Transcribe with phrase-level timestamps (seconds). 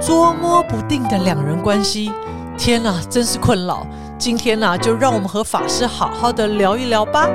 [0.00, 2.10] 捉摸不定的两人关系，
[2.56, 3.86] 天哪，真是困扰。
[4.18, 7.28] 今天呢，就让我们和法师好好的聊一聊吧。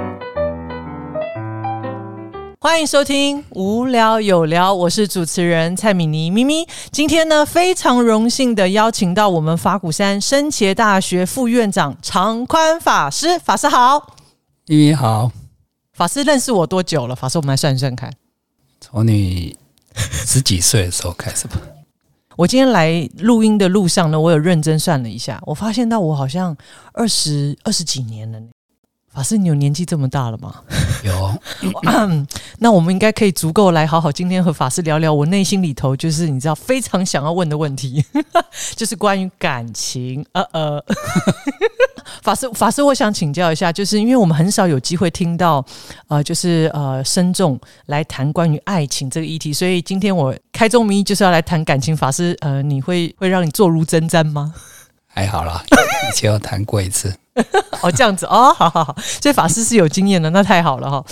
[2.59, 6.67] 欢迎收听《无聊有聊》，我是主持人蔡米妮咪咪。
[6.91, 13.37] 今天呢，非常荣幸的邀请到我们法鼓山深茄大学副院长常宽法师。
[13.37, 14.07] 法师好，
[14.65, 15.31] 咪咪好。
[15.93, 17.15] 法师认识我多久了？
[17.15, 18.11] 法师，我们来算一算看。
[18.81, 19.55] 从你
[19.99, 21.57] 十几岁的时候开始吧。
[22.37, 26.55] 我今天来录音的路上呢，我有认真算了一下，我发现到我好像
[26.93, 28.39] 二十二十几年了。
[29.15, 30.55] 法师，你有年纪这么大了吗？
[31.05, 31.33] 有。
[32.59, 38.03] 那我们应该可以足够来好好今天和法师聊聊我内心里头就是你知道非常想要问的问题，
[38.75, 40.25] 就是关于感情。
[40.33, 40.83] 呃呃，
[42.21, 45.65] 法师法师，我想请教一下，就是因为我们很少有机会听到
[46.09, 51.95] 呃，就是呃，深重来谈关于爱情这个议题，所以今天我开宗明义就是要来谈感情。
[51.95, 54.53] 法师，呃，你会会让你坐如针毡吗？
[55.15, 55.63] 还好啦，
[56.11, 57.15] 以前有谈过一次。
[57.81, 61.03] 哦，这样子哦，好好好，所以法师是有经验的，那太好了哈。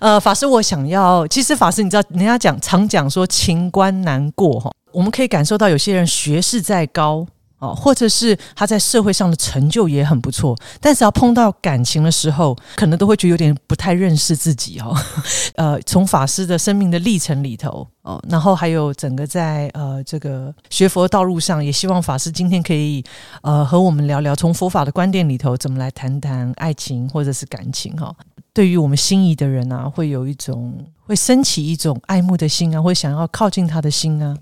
[0.00, 7.26] 呃，法师，我想要，其实法师，你知道，人家讲常讲说情关难过哈，我们可以感受到有些人学识再高。
[7.60, 14.96] 哦，或者是他在社会上的成就也很不错，但是要碰到感情的时候，可能都会觉得有点不太认识自己哦。
[15.56, 23.04] 呃，从法师的生命的历程里头哦，然后还有整个在呃这个学佛道路上，也希望法师今天可以
[23.42, 28.14] 呃和我们聊聊，从佛法的观点里头怎么来谈谈爱情或者是感情哈。
[28.60, 34.36] 对于我们心仪的人啊，会有一种会升起一种爱慕的心啊，会想要靠近他的心啊。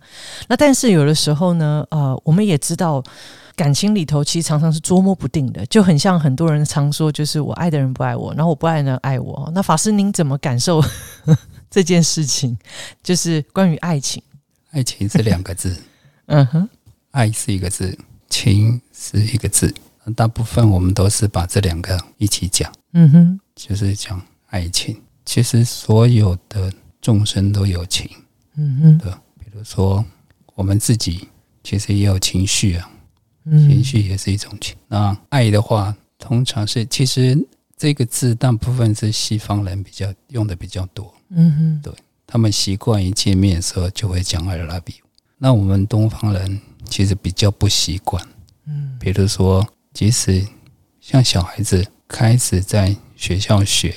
[0.48, 3.00] 那但是有的时候呢，呃，我们也知道
[3.54, 9.48] 感情里头其实常常是捉摸不定的，就很像很多人常说，就是我爱的人不爱我，然后我不爱的人爱我。
[9.54, 10.82] 那法师您怎么感受
[11.70, 12.58] 这件事情？
[13.04, 14.20] 就是关于爱情，
[14.72, 15.76] 爱情是两个字，
[16.26, 16.68] 嗯哼，
[17.12, 17.96] 爱是一个字，
[18.28, 19.72] 情是一个字。
[20.16, 23.40] 大部分我们都是把这两个一起讲，嗯哼。
[23.58, 28.08] 就是讲爱情，其实所有的众生都有情，
[28.54, 29.10] 嗯嗯，对，
[29.40, 30.04] 比如说
[30.54, 31.26] 我们自己
[31.64, 32.88] 其实也有情绪啊，
[33.44, 34.76] 情绪也是一种情。
[34.86, 37.36] 那爱的话，通常是其实
[37.76, 41.92] 这个字大部分是西方人比较用的比较多，嗯哼，对
[42.28, 45.04] 他们习惯一见面的时候就会讲 I love you。
[45.36, 48.24] 那我们东方人其实比较不习惯，
[48.66, 50.46] 嗯，比如说即使
[51.00, 53.92] 像小孩子开始在学校学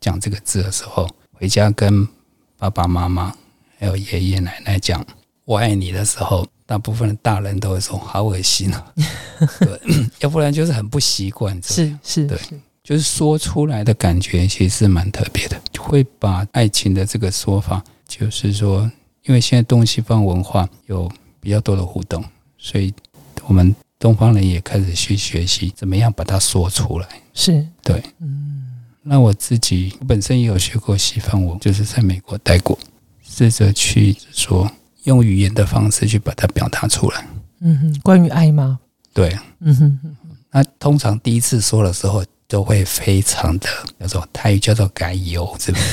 [0.00, 2.08] 讲这个字的时候，回家跟
[2.56, 3.32] 爸爸妈妈
[3.78, 5.04] 还有爷爷奶奶讲
[5.44, 8.92] “我爱你”的时候，大部分的大人都会说“好恶心啊”，
[9.60, 9.78] 对，
[10.20, 11.60] 要不然就是很不习惯。
[11.62, 12.38] 是是，对，
[12.82, 18.90] 就是说出来的感觉其实是蛮特别的，会把爱情的这个说法，就是说，
[19.24, 22.24] 因为现在东西方文化有比较多的互动，
[22.56, 22.92] 所以
[23.46, 27.06] 我们东方人也开始去学习怎么样把它说出来。
[27.34, 28.61] 是对，嗯。
[29.02, 32.78] 那我自己本身也有学过西方文，就是在美国待过，
[33.22, 34.70] 试着去说
[35.04, 37.26] 用语言的方式去把它表达出来。
[37.60, 38.78] 嗯哼，关于爱吗？
[39.12, 39.98] 对，嗯哼。
[40.52, 43.68] 那通常第一次说的时候，都会非常的
[43.98, 45.84] 叫做泰语叫做“改油”，是不是？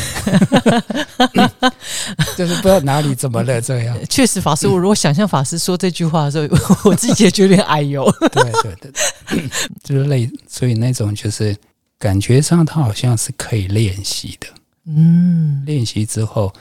[2.38, 3.98] 就是不知道哪里怎么了这样。
[4.10, 8.04] 确实，法师，我如果想象法师说这句话的时候， 我自己也觉得有点哎呦。
[8.32, 9.50] 对对对，
[9.82, 11.56] 就是类，所以那种就是。
[12.00, 14.48] 感觉上，它好像是可以练习的。
[14.86, 16.52] 嗯，练习之后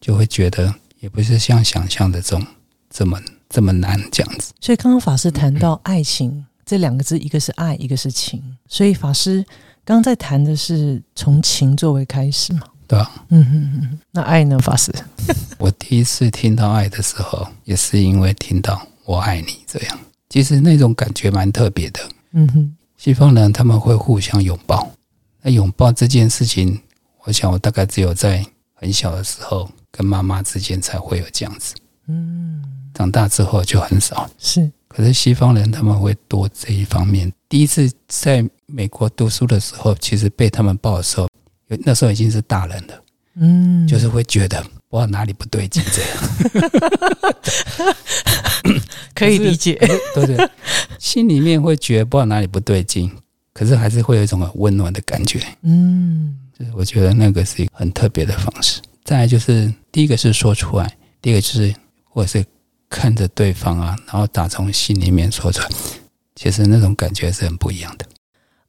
[0.00, 2.44] 就会觉得，也不是像想象的这种
[2.90, 4.52] 这么这么难这样子。
[4.58, 8.42] 所以，刚刚法师谈到爱情这两个字，一个是爱，一个是情。
[8.66, 9.44] 所以，法师
[9.84, 12.62] 刚刚在谈的是从情作为开始嘛？
[12.88, 13.24] 对啊。
[13.28, 13.98] 嗯哼哼。
[14.10, 14.90] 那爱呢，法师？
[15.58, 19.98] 我第一次听到爱的时候，也是因为听到“我爱你”这样，
[20.30, 22.00] 其实那种感觉蛮特别的。
[22.32, 22.76] 嗯哼。
[23.06, 24.90] 西方人他们会互相拥抱，
[25.40, 26.76] 那拥抱这件事情，
[27.22, 28.44] 我想我大概只有在
[28.74, 31.76] 很小的时候跟妈妈之间才会有这样子。
[32.08, 32.60] 嗯，
[32.92, 34.28] 长大之后就很少。
[34.40, 37.32] 是，可是西方人他们会多这一方面。
[37.48, 41.28] 第一次在美国读书的时候，其实被他们抱的时候，
[41.84, 42.94] 那时候已经是大人了。
[43.36, 46.12] 嗯，就是会觉得不知道哪里不对劲，这样。
[49.14, 49.74] 可以理解，
[50.14, 50.50] 对对，
[50.98, 53.10] 心里面会觉得不知道哪里不对劲，
[53.52, 55.40] 可是还是会有一种很温暖的感觉。
[55.62, 58.80] 嗯，就是我觉得那个是一个很特别的方式。
[59.04, 61.74] 再来就是第一个是说出来，第二个就是
[62.04, 62.44] 或者是
[62.90, 65.68] 看着对方啊，然后打从心里面说出来，
[66.34, 68.06] 其实那种感觉是很不一样的。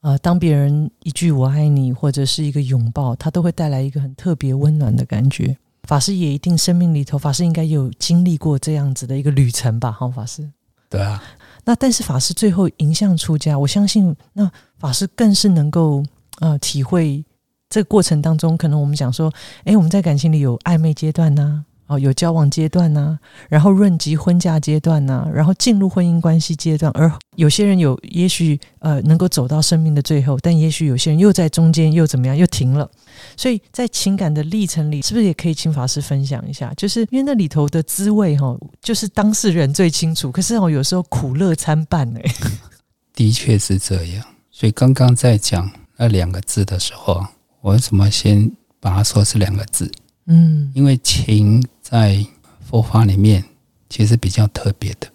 [0.02, 5.58] 呃，当别人一句“我爱你”或者是一个拥抱，它都会带来一个很特别温暖的感觉。
[5.88, 9.92] 法师也一定生命里头，法师应该有经历过这样子的一个旅程吧？
[9.92, 10.48] 哈，法师。
[10.90, 11.24] 对啊。
[11.64, 16.04] 那但是法师最后迎向出家，我相信那法师更是能够
[16.40, 17.24] 呃体会
[17.70, 21.66] 这个过程当中，可能我们讲说，哎，我们在感情里有暧昧阶段呢。
[21.88, 23.18] 哦，有交往阶段呐，
[23.50, 32.90] 然后论及婚嫁阶段呐，然后进入婚姻关系阶段，而有些人有，也许呃能够走到生命的最后，但也许有些人又在中间又怎么样，又停了。
[33.38, 36.74] 所以在情感的历程里，是不是也可以请法师分享一下？
[36.76, 40.30] 就是因为那里头的滋味哈，就是当事人最清楚。
[40.30, 42.22] 可是哦，有时候苦乐参半哎，
[43.16, 44.26] 的确是这样。
[44.52, 47.26] 所以刚刚在讲那两个字的时候，
[47.62, 48.52] 我为什么先
[48.82, 49.90] 把它说是两个字？
[50.26, 51.66] 嗯，因为情。
[51.90, 52.26] 在
[52.60, 53.46] 佛法里面，
[53.90, 55.10] 其实比较特别的，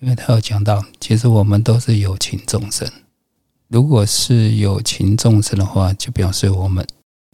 [0.00, 2.86] 因为他有讲到，其实我们都是有情众生。
[3.68, 6.86] 如果是有情众生的话，就表示我们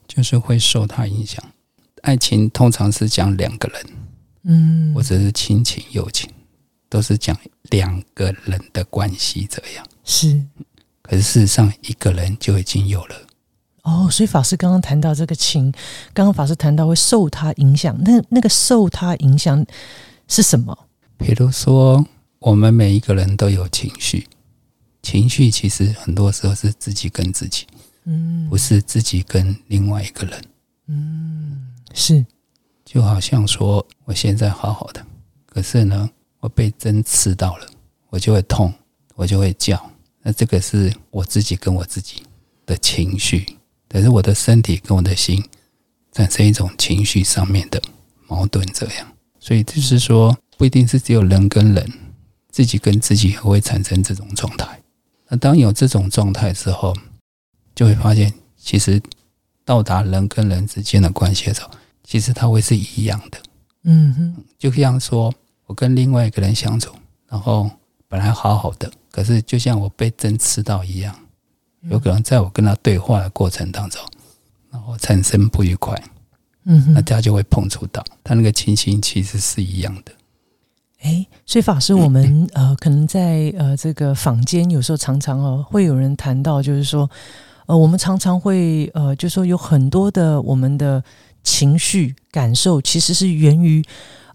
[0.06, 1.44] 就是会受他影响。
[2.03, 3.87] 爱情通常是讲两个人，
[4.44, 6.31] 嗯，或者是亲情、友情，
[6.88, 7.37] 都是讲
[7.71, 9.85] 两个人的关系这样。
[10.05, 10.41] 是，
[11.03, 13.17] 可是事实上，一个人就已经有了。
[13.87, 15.71] 哦，所以法师刚刚谈到这个情，
[16.12, 19.65] 刚刚法师谈到会受他影响，那那个受他影响
[20.27, 20.77] 是什么？
[21.17, 22.05] 比如说，
[22.41, 24.27] 我们每一个人都有情绪，
[25.03, 27.65] 情绪其实很多时候是自己跟自己，
[28.06, 30.44] 嗯，不是自己跟另外一个人，
[30.88, 32.27] 嗯，是，
[32.85, 35.06] 就好像说，我现在好好的，
[35.47, 36.11] 可是呢，
[36.41, 37.67] 我被针刺到了，
[38.11, 38.75] 我就会痛，
[39.15, 39.81] 我就会叫，
[40.23, 42.25] 那这个是我自己跟我自己
[42.67, 43.47] 的情绪。
[43.97, 45.43] 可是我的身体跟我的心
[46.13, 47.81] 产生一种情绪上面的
[48.29, 49.07] 矛盾，这样，
[49.41, 51.91] 所以就是说，不一定是只有人跟人，
[52.51, 54.79] 自己跟自己也会产生这种状态。
[55.29, 56.95] 那当有这种状态之后，
[57.75, 59.01] 就会发现，其实
[59.65, 61.71] 到达人跟人之间的关系的时候，
[62.05, 63.39] 其实它会是一样的。
[63.85, 65.33] 嗯哼，就像说
[65.65, 66.95] 我跟另外一个人相处，
[67.31, 67.71] 然后
[68.09, 71.19] 本来好好的，可是就像我被针刺到一样。
[71.91, 74.00] 有可能在我跟他对话的过程当中，
[74.71, 76.00] 然后产生不愉快，
[76.65, 80.12] 嗯，那他就会碰触到他那个情形，其实是一样的。
[81.03, 87.09] 哎，所以法师，我们呃，可能在呃这个坊间，有时候常常哦，会有人谈到，就是说，
[87.67, 91.03] 呃，我们常常会呃，就说有很多的我们的
[91.44, 93.85] 情绪感受，其实是源于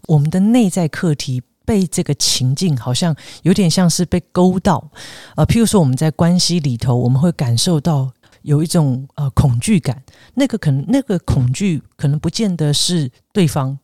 [0.06, 1.42] 我们的内在课题。
[1.64, 4.90] 被这个情境好像有点像是被勾到，
[5.36, 8.10] 呃，譬如说我们在关系里头，我们会感受到
[8.42, 10.02] 有一种呃恐惧感，
[10.34, 13.78] 那个可能那个恐惧可能不见得是对方，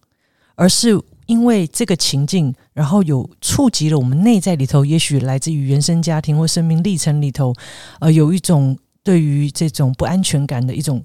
[0.57, 7.55] 而是因为这个情境，然后有触及了我们内在里头，也许来自于原生家庭或生命历程里头，
[8.01, 8.77] 呃，有一种
[9.09, 11.03] 对于这种不安全感的一种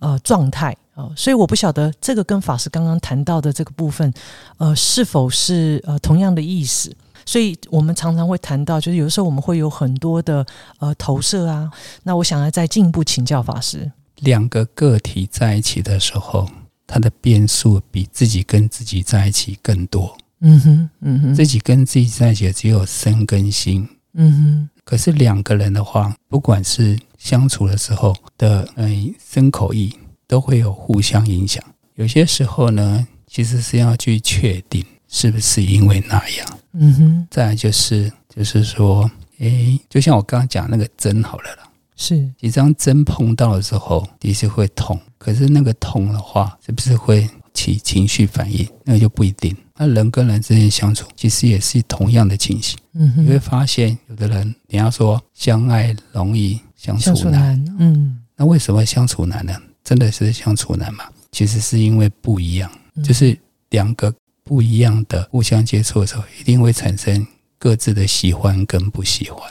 [0.00, 0.76] 呃状态。
[0.96, 4.12] 呃，所以我不晓得这个跟法师刚刚谈到的这个部分，
[4.56, 6.92] 呃，是否是呃同样的意思？
[7.24, 10.44] 所以我们常常会谈到，就是有的时候我们会有很多的
[10.80, 11.70] 呃投射啊。
[12.02, 13.88] 那我想要再进一步请教法师，
[14.20, 16.48] 两个个体在一起的时候，
[16.88, 20.16] 它的变数比自己跟自己在一起更多。
[20.40, 23.88] 嗯哼，嗯哼，自己跟自己在一起只有身跟心。
[24.12, 29.92] 嗯哼，可是两个人的话，不管是相处的时候的嗯身口意。
[30.26, 31.62] 都会有互相影响，
[31.96, 36.58] 有些时候呢，其实是要去确定是不是因为那样。
[36.72, 37.28] 嗯哼。
[37.30, 44.98] 再来就是，就是说，诶，就像我刚刚讲那个针好了啦，是，几张针碰到的时候，的确会痛。
[45.18, 48.66] 可是那个痛的话，是不是会起情绪反应？
[48.82, 49.54] 那个就不一定。
[49.76, 52.78] 那人跟人之间相处，其实也是同样的情形。
[52.92, 53.12] 嗯。
[53.16, 59.60] 你会发现，有的人你要说相爱容易相处难，嗯，那为什么相处难呢？
[59.82, 61.04] 真的是相处难吗？
[61.32, 62.70] 其实是因为不一样，
[63.02, 63.36] 就是
[63.70, 64.14] 两个
[64.44, 67.26] 不一样的互相接触的时候，一定会产生
[67.58, 69.50] 各自的喜欢跟不喜欢，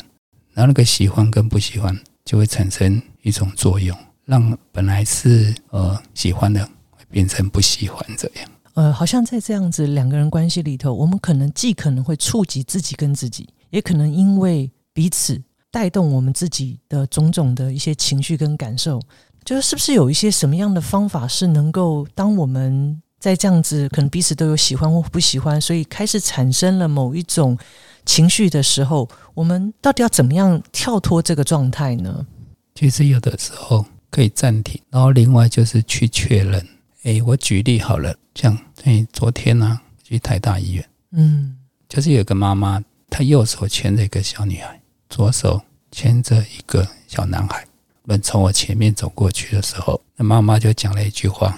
[0.53, 6.67] 然后那个喜欢跟不喜欢就会产生一种作用，让本来是呃喜欢的
[7.09, 8.49] 变成不喜欢这样。
[8.73, 18.99] 呃，好像在这样子两个人关系里头，我们可能既可能会触及自己跟自己，也可能因为彼此带动我们自己的种种的一些情绪跟感受。
[19.45, 27.57] 就是是不是有一些什么样的方法是能够当我们在这样子可能彼此都有喜欢或不喜欢，所以开始产生了某一种
[28.05, 32.25] 情绪的时候，我们到底要怎么样跳脱这个状态呢？
[32.73, 36.65] 其实有的时候可以暂停，然后另外就是去确认。
[37.03, 41.57] 哎，我举例好了，像哎昨天呢去台大医院，嗯，
[41.89, 47.65] 就是有个妈妈，她右手牵着一个小女孩，左手牵着一个小男孩。
[48.05, 51.57] 们从我前面走过去的时候，那妈妈就讲了一句话：“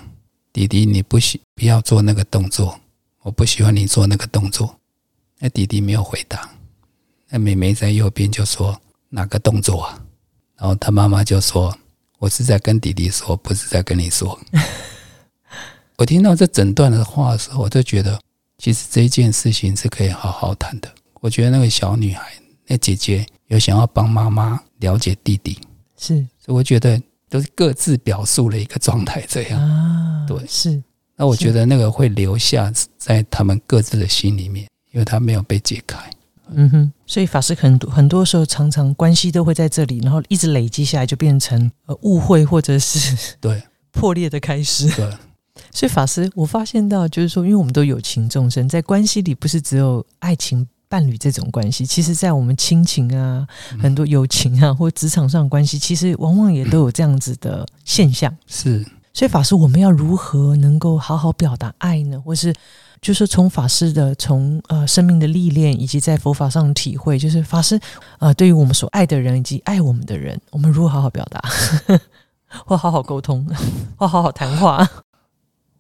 [0.54, 2.80] 弟弟，你不喜不要做那个动作，
[3.24, 4.80] 我不喜欢你做那个动作。”
[5.40, 6.50] 那弟弟没有回答，
[7.30, 10.02] 那妹妹在右边就说：“哪个动作啊？”
[10.58, 11.76] 然后他妈妈就说
[12.20, 14.40] ：“我是在跟弟弟说，不是在跟你说。
[15.98, 18.20] ”我听到这整段的话的时候，我就觉得，
[18.58, 20.90] 其实这件事情是可以好好谈的。
[21.22, 22.34] 我觉得那个小女孩，
[22.68, 25.58] 那姐姐有想要帮妈妈了解弟弟，
[25.98, 30.84] 是，所以我觉得都是各自表述了一个状态，这样啊，对，是。
[31.16, 35.98] 那我觉得那个会留下在他们各自的心里面，因为他没有被解开。
[36.50, 44.90] 嗯哼，所以法师很多很多时候常常关系都会在这里，然后一直累积下来，就变成呃误会或者是对 破裂的开始。
[44.90, 45.10] 对。
[45.72, 50.68] 所以法师，我发现到就是说，因为我们都有情众生，在关系里不是只有爱情。
[50.88, 53.46] 伴侣这种关系，其实，在我们亲情啊、
[53.82, 58.34] 很多友情啊，或职场上关系，其实往往也都有这样子的现象。
[58.46, 62.22] 是，所以法师，我们要如何能够好好表达爱呢？
[62.22, 62.54] 或是，
[63.02, 67.78] 就是从法师的从呃生命的历练，以及在佛法上的体会，就是法师
[68.20, 71.42] 呃，对于我们所爱的人以及爱我们的人，我们如何好好表达，
[72.64, 73.46] 或好好沟通，
[73.98, 74.88] 或好好谈话？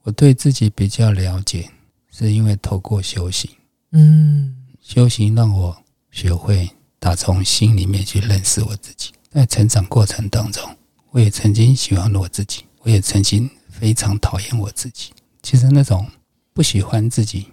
[0.05, 1.67] 我对自己比较了解，
[2.11, 3.49] 是因为透过修行。
[3.91, 4.55] 嗯。
[4.79, 5.75] 修行让我
[6.11, 6.69] 学会
[6.99, 9.11] 打从心里面去认识我自己。
[9.31, 10.63] 在成长过程当中，
[11.09, 15.11] 我也曾经喜欢我自己，我也曾经非常讨厌我自己。
[15.41, 16.07] 其实那种
[16.53, 17.47] 不喜欢自己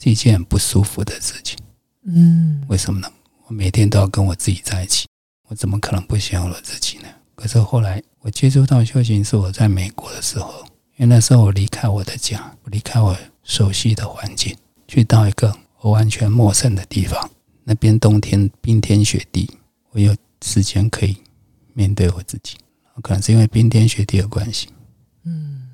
[0.00, 1.58] 是一件很不舒服的事情。
[2.04, 3.12] 嗯，为什么呢？
[3.48, 5.08] 我每天都要跟我自己在一起，
[5.48, 7.08] 我怎么可能不喜欢我自己呢？
[7.34, 10.64] 可是后来我接触到修行，是我在美国的时候，
[10.96, 14.56] 因为那时候我离开我的家，我离开我熟悉的环境，
[14.88, 15.90] 去到一个我。
[15.92, 17.30] 完全陌生的地方，
[17.62, 19.48] 那边冬天冰天雪地，
[19.90, 21.16] 我有时间可以
[21.74, 22.56] 面对我自己。
[23.02, 24.68] 可能是因为冰天雪地的关系，
[25.22, 25.68] 嗯，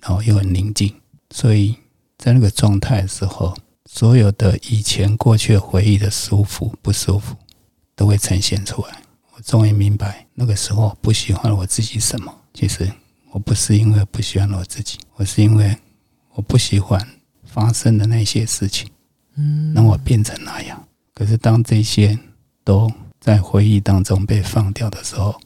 [0.00, 0.94] 然后又很宁静，
[1.30, 1.74] 所以
[2.16, 7.34] 在那个状态的时候，所有的以前过去回忆的舒服不舒服
[7.96, 9.02] 都会呈现出来。
[9.32, 12.32] 我终于明白，那个时候不喜欢我自己什么。
[12.54, 12.88] 其实
[13.32, 15.76] 我不是因为不喜欢我自己，我是因为
[16.34, 17.00] 我不喜欢
[17.44, 18.88] 发生的那些事情。
[19.36, 20.82] 嗯，让我变成那样。
[21.14, 22.18] 可是当这些
[22.64, 25.40] 都在回忆当中被放掉的时候，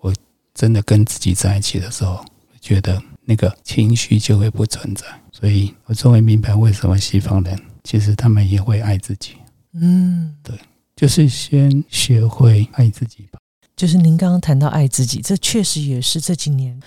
[0.00, 0.12] 我
[0.54, 2.24] 真的跟自己在一起的时候，
[2.60, 5.06] 觉得那个情绪就会不存在。
[5.32, 9.36] 所以我终于明白为什么西方人其实他们也会爱自己。
[9.72, 10.58] 嗯，对，
[10.96, 13.38] 就是先学会爱自己吧。
[13.76, 16.78] 就是您刚刚谈到爱自己，这确实也是这几年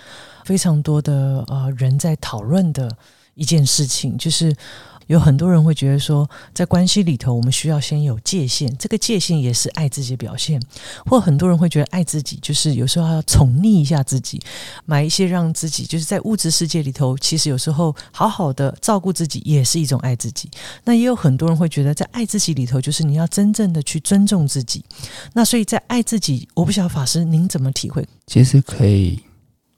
[0.45, 2.95] 非常多的呃人在讨论的
[3.35, 4.55] 一件事情，就是。
[5.07, 10.62] 有很多人会觉得说，在关系里头，我们需要先有界限，这个界限也是爱自己的表现。
[11.05, 14.41] 或很多人会觉得，爱自己就是有时候要宠溺一下自己，
[14.85, 20.50] 买一些让自己就是在物质世界里头，其实有时候好好的照顾自己也是一种爱自己。
[20.85, 24.85] 那也有很多人会觉得，在爱自己里头，就是你要真正的去尊重自己。
[25.33, 28.07] 那所以在爱自己，我不晓得法师您怎么体会？
[28.25, 29.19] 其实可以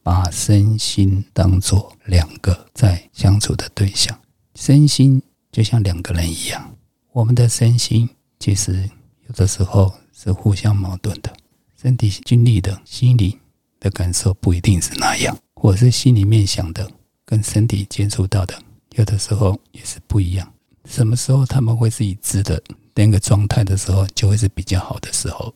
[0.06, 4.16] 把身心当做两个在相处的对象。
[4.54, 5.20] 身心
[5.52, 6.76] 就像两个人一样，
[7.12, 8.08] 我们的身心
[8.40, 8.88] 其实
[9.28, 11.36] 有的时候是互相矛盾的。
[11.82, 13.40] 身体经历的心理
[13.80, 16.88] 的感受不一定是那样，或是心里面想的
[17.26, 18.54] 跟身体接触到的
[18.92, 20.48] 有的时候也是不一样。
[20.88, 22.62] 什么时候他们会是一致的
[22.94, 25.52] 那个状态的时候，就会是比较好的时候。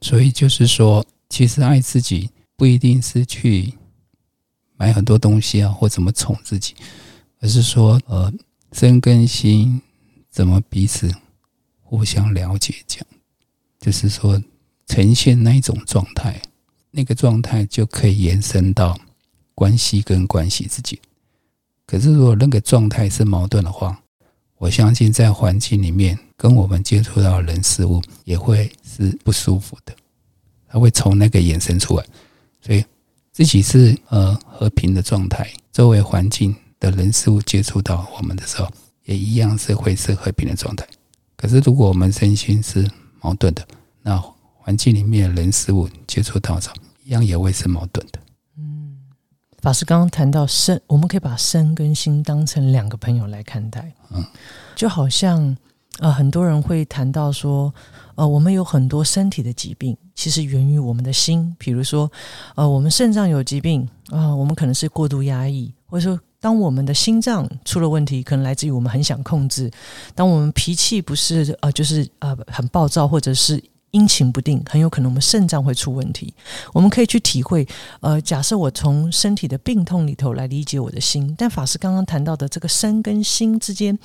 [0.00, 3.72] 所以就是说，其实爱自己不一定是去
[4.76, 6.74] 买很多东西啊，或怎么宠自己。
[7.40, 8.32] 而是说，呃，
[8.72, 9.82] 身跟心
[10.30, 11.14] 怎么彼此
[11.82, 12.74] 互相了解？
[12.86, 13.06] 这样，
[13.78, 14.42] 就是说，
[14.86, 16.40] 呈现那一种状态，
[16.90, 18.98] 那个状态就可以延伸到
[19.54, 20.98] 关系跟关系之间。
[21.86, 24.00] 可是，如果那个状态是矛盾的话，
[24.56, 29.94] 我相信在环境里面跟我们接触到人事物也会是不舒服的，
[30.66, 32.06] 它会从那个延伸出来。
[32.62, 32.82] 所以，
[33.34, 36.56] 自己是呃和平的状态，周围环境。
[36.80, 38.68] 的人事物接触到我们的时候，
[39.04, 40.86] 也一样是会是和平的状态。
[41.34, 42.86] 可是，如果我们身心是
[43.22, 43.66] 矛盾的，
[44.02, 44.22] 那
[44.58, 46.68] 环境里面人事物接触到时，
[47.02, 48.18] 一样也会是矛盾的。
[48.58, 48.98] 嗯，
[49.62, 53.90] 法师刚刚谈到身，我们可以把身跟心当成两个朋友来看待。
[54.10, 54.22] 嗯，
[54.76, 55.56] 就好像
[56.00, 57.72] 呃，很多人会谈到说，
[58.14, 61.54] 呃，我们有很多身体的疾病，其实源于我们的心。
[61.58, 62.10] 比如说，
[62.54, 66.20] 呃，我们肾脏有疾病啊，我们可能是过度压抑，或者说。
[66.40, 69.66] 当我们的心脏出了问题，可能来自于我们很想控制；
[70.14, 73.58] 当我们脾气不是呃，就是呃很暴躁，或者是
[73.94, 76.34] 阴晴不定，很有可能我们肾脏会出问题。
[76.72, 77.66] 我们可以去体会，
[78.00, 83.96] 呃，假设我从身体的病痛里头来理解我的心，但法师刚刚谈到的这个身跟心之间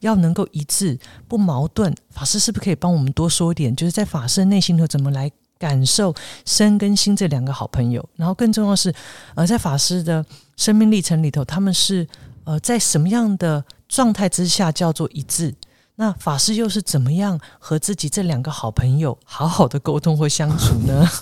[0.00, 0.98] 要能够一致
[1.28, 3.74] 不矛盾，法师是不是可以帮我们多说一点？
[3.76, 6.12] 就是在法师内心头怎么来感受
[6.44, 8.06] 身跟心这两个好朋友？
[8.16, 8.92] 然后更重要是，
[9.36, 10.26] 呃，在法师的
[10.56, 12.04] 生命历程里头，他们是
[12.42, 15.54] 呃在什么样的状态之下叫做一致？
[15.98, 21.08] 那法师又是怎么样和自己这两个好朋友好好的沟通或相处呢？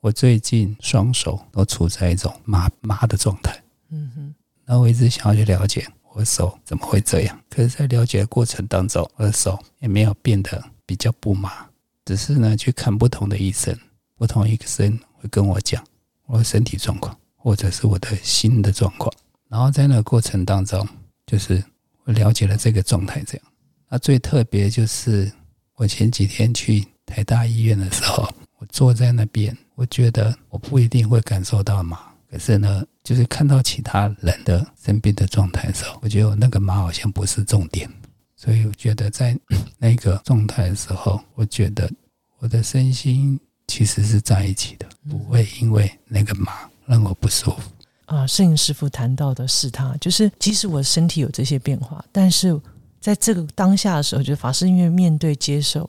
[0.00, 11.66] 我最近双手都处在一种麻麻的状态，嗯哼，那我一直想要去了解我的手怎么会这样，可是，在了解的过程当中，我的手也没有变得比较不麻，
[12.04, 13.76] 只是呢，去看不同的医生，
[14.16, 15.84] 不同医生会跟我讲
[16.26, 19.12] 我的身体状况，或者是我的心的状况，
[19.48, 20.86] 然后在那个过程当中，
[21.26, 21.64] 就是。
[22.12, 23.46] 了解了这个状态，这样。
[23.88, 25.30] 那最特别就是
[25.76, 31.98] 我前几天去台大医院的时候，我坐在那边，我觉得我不一定会感受到麻，
[32.30, 37.90] 可是呢，就是看到其他人的生病的状态的时候，我觉得那个麻好像不是重点。
[38.36, 39.36] 所以我觉得在
[39.78, 41.90] 那个状态的时候，我觉得
[42.38, 46.52] 我的身心其实是在一起的，不会因为那个麻
[46.86, 47.72] 让我不舒服。
[48.08, 52.58] 啊，摄影师傅谈到的是他，就是即使我身体有这些变化，但是
[52.98, 55.86] 在这个当下的时候，就法师因为面对接受，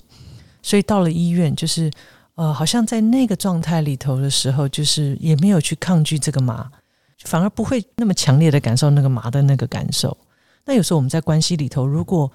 [0.61, 1.89] 所以到了医院，就是
[2.35, 6.69] 呃，好像在那个状态里头的时候，就是也没有去抗拒这个麻，
[7.23, 10.17] 反而不会那么强烈的感受那个麻的那个感受。
[10.65, 12.29] 那有时候我们在关系里头，如果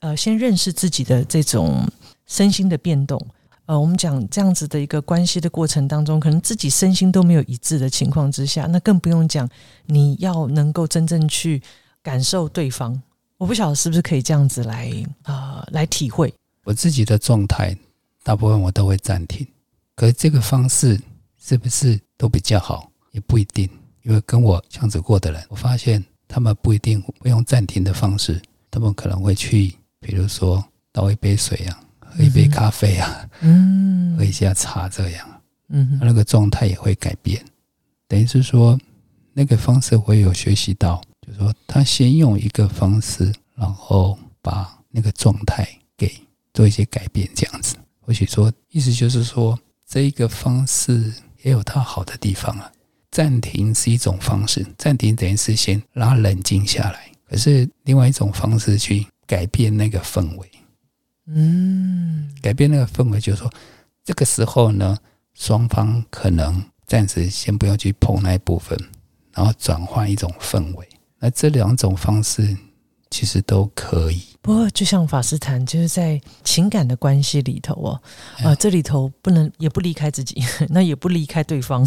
[0.00, 1.88] 呃先认识自己的这种
[2.26, 3.24] 身心的变动。
[3.68, 9.46] 呃，我们讲这样子的一个关系的过程当中，可能自己身心都没有一致的情况之下，那更不用讲
[9.84, 11.62] 你要能够真正去
[12.02, 12.98] 感受对方。
[13.36, 14.90] 我不晓得是不是可以这样子来
[15.22, 16.32] 啊来体会
[16.64, 17.76] 我自己的状态，
[18.22, 19.46] 大部分我都会暂停。
[19.94, 20.98] 可是这个方式
[21.38, 23.68] 是不是都比较好，也不一定。
[24.02, 31.78] 因为跟我这样子过的人，我发现他们不一定会用暂停的方式，他们可能会去，比如说倒一杯水啊。
[32.10, 37.44] 喝一杯咖啡啊，嗯，喝一下茶这样，嗯，那个状态也会改变。
[38.06, 38.78] 等于是说，
[39.32, 46.10] 那个方式我有学习到，就是说他先用一个方式，然后把那个状态给
[46.54, 47.76] 做一些改变，这样子。
[48.00, 52.72] 或许说，意思就是说，这一个方式也有它好的地方啊。
[53.10, 57.10] 暂停是一种方式，暂停等于是先让他冷静下来。
[57.28, 60.50] 可是另外一种方式去改变那个氛围。
[61.28, 63.52] 嗯，改变那个氛围，就是说，
[64.02, 64.96] 这个时候呢，
[65.34, 68.78] 双方可能暂时先不要去碰那一部分，
[69.34, 70.88] 然后转换一种氛围。
[71.18, 72.56] 那这两种方式
[73.10, 74.22] 其实都可以。
[74.40, 78.00] 不过，就像法师谈，就是在情感的关系里头哦，
[78.42, 81.86] 啊，这里头不能也不离开自己， 那也不离开对方。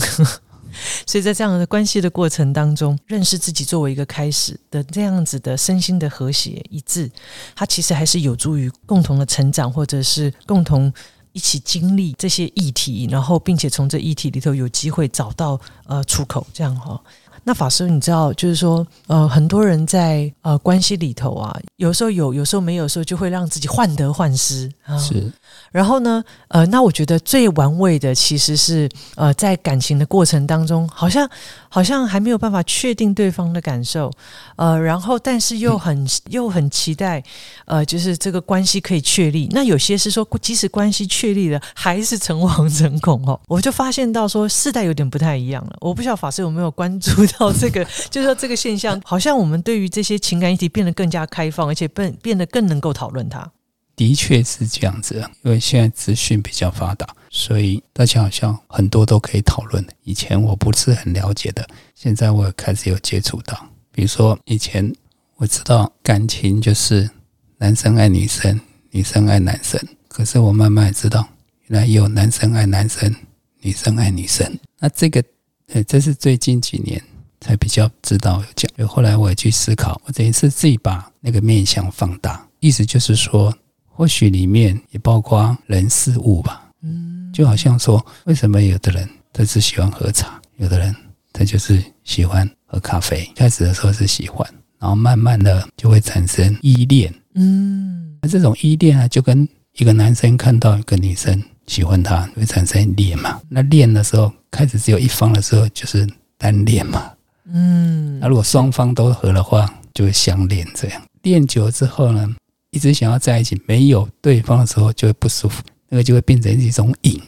[1.06, 7.10] 所以在这样的关系的过程当中，认识自己作为一个开始的这样子的身心的和谐一致，
[7.56, 10.92] 它其实还是有助于共同的成长，或者是共同
[11.34, 17.02] 一起经历这些议题，然后并且从这议题里头有机会找到呃出口，这样哈。
[17.44, 24.98] 那法师，你知道，就是说，呃，很多人在呃关系里头啊，有时候有，有时候没有，时候就会让自己患得患失啊。
[24.98, 25.32] 是。
[25.72, 31.28] 然后呢，呃，那我觉得最玩味的其实是，呃，在感情的过程当中，好像
[31.70, 34.12] 好像还没有办法确定对方的感受，
[34.62, 37.24] 呃，然后但是又很又很期待，
[37.65, 39.47] 呃，就是这个关系可以确立。
[39.50, 43.41] 那有些是说，即使关系确立了，还是诚惶诚恐哦。
[43.50, 45.76] 我就发现到说，世代有点不太一样了。
[45.82, 53.52] 我不晓得法师有没有关注到这个， 就是说这个现象，好像我们对于这些情感议题变得更加开放，而且变变得更能够讨论它。
[53.95, 59.84] 的确是这样子，因为现在资讯比较发达，所以大家好像很多都可以讨论。
[60.04, 63.58] 以前我不是很了解的，现在我开始有接触到。
[63.92, 64.94] 比如说，以前
[65.38, 67.10] 我知道感情就是
[67.58, 68.60] 男生爱女生，
[68.92, 71.28] 女生爱男生，可是我慢慢知道，
[71.68, 73.14] 原来有男生爱男生，
[73.62, 74.52] 女生爱女生。
[74.80, 75.24] 那这个，
[75.68, 77.02] 呃，这是最近几年
[77.40, 78.88] 才比较知道有讲。
[78.88, 83.54] 后来我也去思考，我等于是自己把那个面相放大，意思就是说。
[83.94, 90.96] 或许里面也包括人事物吧，嗯，就好像说，为什么有的人他只喜欢喝茶，有的人
[91.32, 93.30] 他就是喜欢喝咖啡。
[93.36, 94.48] 开始的时候是喜欢，
[94.80, 103.40] 然后慢慢的就会产生依恋，嗯，那这种依恋啊，就跟一个男生看到一个女生喜欢他，会产生恋嘛。
[103.50, 106.08] 那恋的时候，开始只有一方的时候就是
[106.38, 107.12] 单恋嘛，
[107.46, 110.66] 嗯，那如果双方都合的话，就会相恋。
[110.74, 112.34] 这样恋久之后呢？
[112.72, 117.22] 一直想要在一起，没有对方的时候就会不舒服，那个就会变成一种瘾。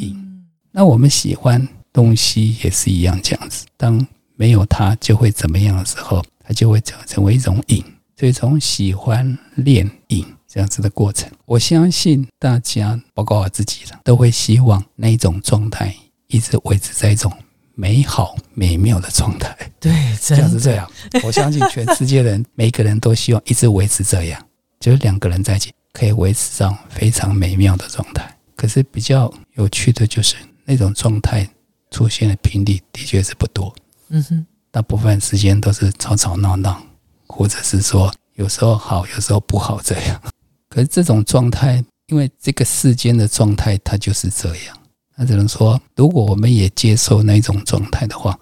[0.00, 0.14] 瘾。
[0.70, 7.84] 那我们喜欢东西也是一样这样子，当没有它就会怎么样的时候，它就会成成为一种瘾。
[8.18, 15.94] 所以从喜欢恋瘾这样子的过程，我相信大家，包括我自己的，都会希望那种状态
[16.28, 17.30] 一直维持在一种
[17.74, 19.54] 美好美妙的状态。
[19.78, 20.90] 对，这样是这样。
[21.22, 24.42] 我相信全世界的人每个人都希望一直维持这样。
[24.80, 31.46] 就是两个人在一起可以维持上非常美妙的状态，可是比较有趣的就是那种状态
[31.90, 33.74] 出现的频率的确是不多。
[34.08, 36.80] 嗯哼，大部分时间都是吵吵闹闹，
[37.26, 40.20] 或者是说有时候好，有时候不好这样。
[40.68, 44.76] 可是这种状态，因为这个世间的状态它就是这样，
[45.16, 48.38] 那只能说，如果我们也接受那种状态的话，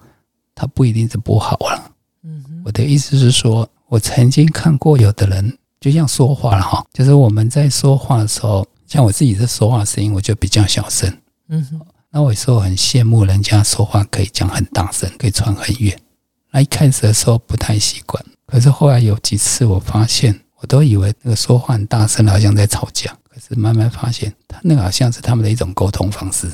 [0.53, 1.91] 它不一定是不好了。
[2.23, 5.57] 嗯哼，我的意思是说，我曾经看过有的人。
[5.81, 11.15] 就像说话了哈，就是我们在说话的时候，像我自己的说话声音，我就比较小声。
[11.49, 11.79] 嗯哼，
[12.15, 15.99] 那我有时候很羡慕人家说话可以讲很大声，可以传很远。
[16.49, 23.11] 那一开始的时候不太习惯，可是后来有几次我发现，我都以为那个说话很大声，好像在吵架。
[23.29, 26.49] 可是慢慢发现，他那个好像是他们的一种沟通方式。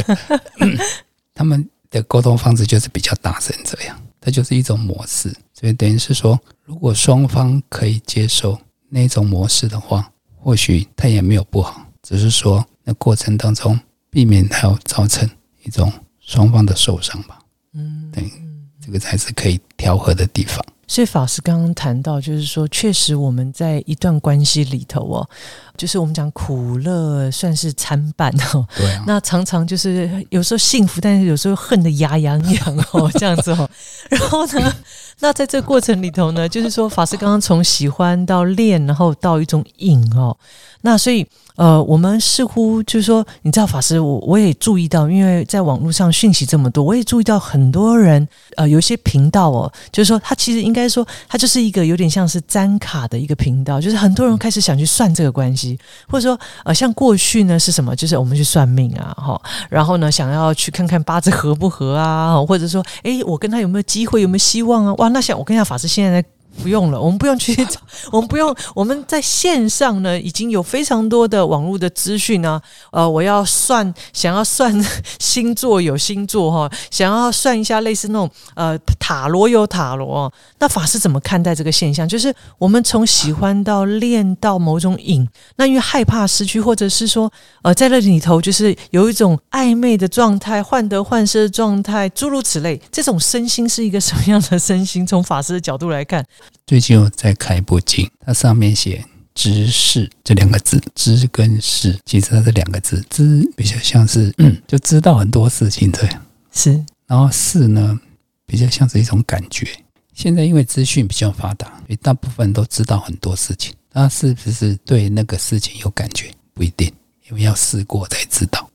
[1.34, 5.30] 他们的沟通方式就是比较大声，这样，它就是一种模式。
[5.52, 6.40] 所以等于是说。
[6.64, 13.78] 如果双方可以接受那种模式的话，或许他也没有不好，只是说那过程当中
[14.16, 15.28] 避免它要造成
[15.64, 17.38] 一种双方的受伤吧。
[17.74, 18.32] 嗯，对，
[18.80, 20.64] 这个才是可以调和的地方。
[20.88, 25.28] 所以法师刚刚谈到，就是说，确实我们在一段关系里头哦，
[25.76, 28.66] 就是我们讲苦乐算是参半哦。
[28.76, 28.86] 对。
[29.06, 33.68] 那常常就是有时候幸福，但是有时候恨得牙痒痒哦，这样子哦。
[34.10, 34.74] 然后呢，
[35.20, 40.36] 那在这过程里头呢，就是说法师刚刚从喜欢到恋，然后到一种瘾哦。
[40.80, 41.26] 那所以。
[41.56, 55.65] 呃，我们似乎就是说，你知道法师，我我也注意到，因为在网络上讯息这么多，我也注意到很多人，呃，有一些频道哦，就是说，他其实应该说，他就是一个有点像是粘卡的一个频道，就是很多人开始想去算这个关系，
[56.08, 64.94] 或者说，呃，像过去呢是什么，就是我们去算命啊，哈，然后呢，想要去看看八字合不合啊，或者说，哎，我跟他有没有机会，有没有希望啊？
[64.98, 66.28] 哇，那像我跟你讲，法师现在在。
[66.56, 68.54] 不用了，我们不用去 找，我们不用。
[68.74, 72.60] 我们在线上呢，已经有非常多的网络的资讯呢。
[72.90, 74.72] 呃，我要算，想要算
[75.20, 80.32] 星座有星座哈，想要算一下类似那种呃塔罗有塔罗。
[80.58, 82.08] 那法师怎么看待这个现象？
[82.08, 87.30] 就是我们从喜欢到恋到某种瘾，那因为害怕失去，或者是说
[87.62, 92.80] 呃在那里头就是有一种暧昧的状态、患得患失的状态，诸如此类。
[92.90, 95.06] 这种身心是一个什么样的身心？
[95.06, 96.24] 从法师的角度来看。
[96.66, 99.04] 最近我在看一部经，它上面写
[99.34, 106.84] “知识”这两个字，“知”跟“识”其实它是两个字，“知”比较像是嗯，就知道很多事情这样，是。
[107.06, 107.98] 然后“识”呢，
[108.44, 109.68] 比较像是一种感觉。
[110.12, 116.32] 现在因为资讯比较发达，所以大部分都知道很多事情，那是不是对那个事情有感觉？
[116.54, 116.90] 不一定，
[117.28, 118.68] 因为要试过才知道。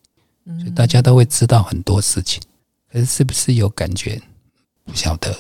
[0.46, 2.42] 所以大家都会知道很多事情，
[2.92, 4.22] 可是是不是有感觉？
[4.86, 5.36] 不晓得，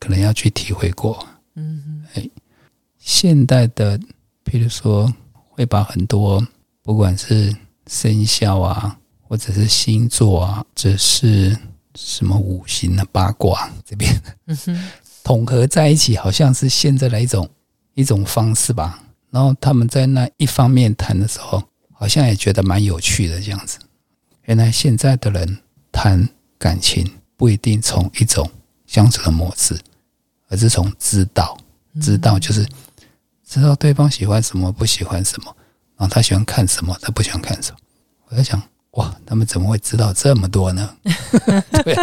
[0.00, 1.26] 可能要去体会过。
[1.56, 2.30] 嗯，哎，
[2.98, 3.98] 现代的，
[4.44, 6.46] 比如说，会把很多
[6.82, 7.54] 不管是
[7.86, 11.58] 生肖啊，或者是星座啊，只是
[11.94, 14.14] 什么五行啊八卦这边，
[14.46, 14.90] 嗯哼，
[15.24, 17.48] 统合在一起，好像是现在的一种
[17.94, 19.02] 一种方式吧。
[19.30, 23.78] 然后他们在那一方面谈的时候，好像也觉得蛮有趣的这样子。
[24.44, 25.58] 原来现在的人
[25.90, 28.50] 谈感情，不一定从一种
[28.86, 29.78] 相处的模式。
[30.48, 31.56] 而是从知道，
[32.00, 32.66] 知道就是
[33.44, 35.56] 知道对方喜欢什么，不喜欢什么，
[35.96, 37.78] 然后他喜欢看什么，他不喜欢看什么。
[38.28, 38.60] 我在想，
[38.92, 40.96] 哇，他们怎么会知道这么多呢？
[41.84, 41.94] 对。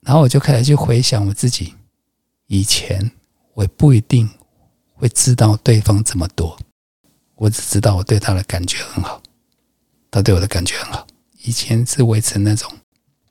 [0.00, 1.74] 然后我就开始去回想我自己
[2.46, 3.10] 以前，
[3.54, 4.28] 我不一定
[4.94, 6.58] 会知道对方这么多，
[7.36, 9.22] 我只知道我对他的感觉很好，
[10.10, 11.06] 他对我的感觉很好。
[11.42, 12.70] 以前是维持那种，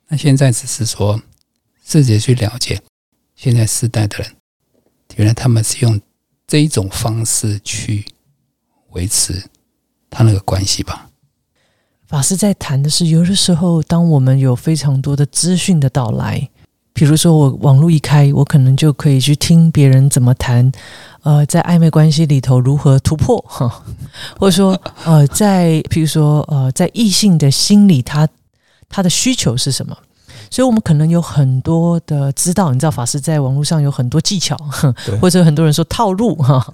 [0.08, 1.20] 那现在只是说
[1.82, 2.80] 自己去了解。
[3.36, 4.28] 现在世代的人，
[5.16, 6.00] 原来他们是用
[6.46, 8.04] 这一种方式去
[8.90, 9.44] 维持
[10.08, 11.10] 他那个关系吧。
[12.06, 16.48] 法师在谈的是，有的时候，当我们有非常多的资讯的到来，
[16.92, 20.70] 比如说我网络一开，我可能就可以去听别人怎么谈，
[21.22, 23.84] 呃，在暧昧关系里头如何突破哈，
[24.38, 28.28] 或者说呃，在比如说呃，在异性的心里，他
[28.88, 29.96] 他的需求是什么？
[30.50, 34.56] 所以我们可能有很多的知道，你知道法师在网络上有很多技巧，
[35.20, 36.66] 或者很多人说套路哈。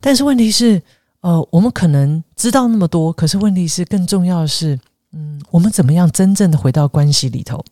[0.00, 0.82] 但是问题是，
[1.20, 4.78] 呃，我们可能知道那么多，可是问题是更重要的是，
[5.12, 7.64] 嗯，我们怎么样真正的回到关系里头，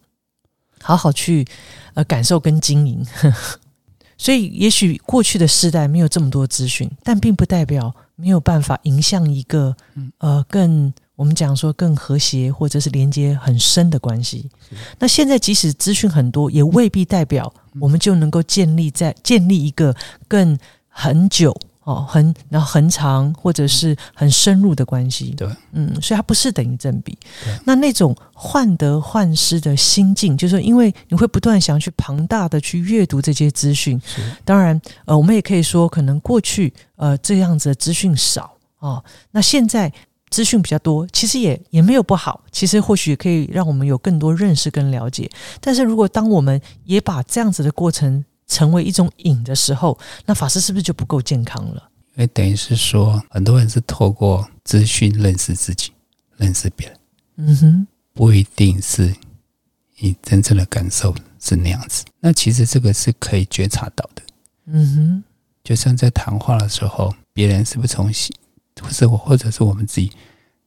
[0.80, 1.46] 好好去
[1.94, 3.04] 呃感受跟经营。
[4.16, 9.74] 所以，也许过去的世代没有这么多资讯，但并不代表没有办法迎向一个
[10.18, 14.50] 呃更我们讲说更和谐或者是连接很深的关系。
[14.98, 19.94] 那现在即使资讯很多，也未必代表我们就能够建立在建立一个
[20.26, 20.58] 更
[20.88, 21.56] 很久。
[21.84, 27.16] 哦，很然后很长或者是很深入的关系，对，嗯，所以它不是等于正比。
[27.64, 34.00] 那那种患得患失的心境，就是因为你会不断想要去庞大的去阅读这些资讯。
[34.44, 39.92] 当然，呃，我们也可以说，可能过去呃这样子的资讯少哦，那现在
[40.32, 45.30] 资讯比较多，其实也也没有不好，其实或许可以让我们有更多认识跟了解。
[45.60, 51.90] 但是如果当我们也把这样子的过程，成为一种瘾的时候，那法师是不是就不够健康了？
[52.16, 55.92] 因为等于是说，很多人是透过资讯认识自己，
[56.36, 56.98] 认识别人。
[57.36, 59.14] 嗯哼，不一定是
[59.98, 62.04] 你真正的感受是那样子。
[62.20, 64.22] 那其实这个是可以觉察到的。
[64.66, 65.24] 嗯哼，
[65.64, 68.34] 就像在谈话的时候，别人是不是从心，
[68.80, 70.10] 或是我，或者是我们自己，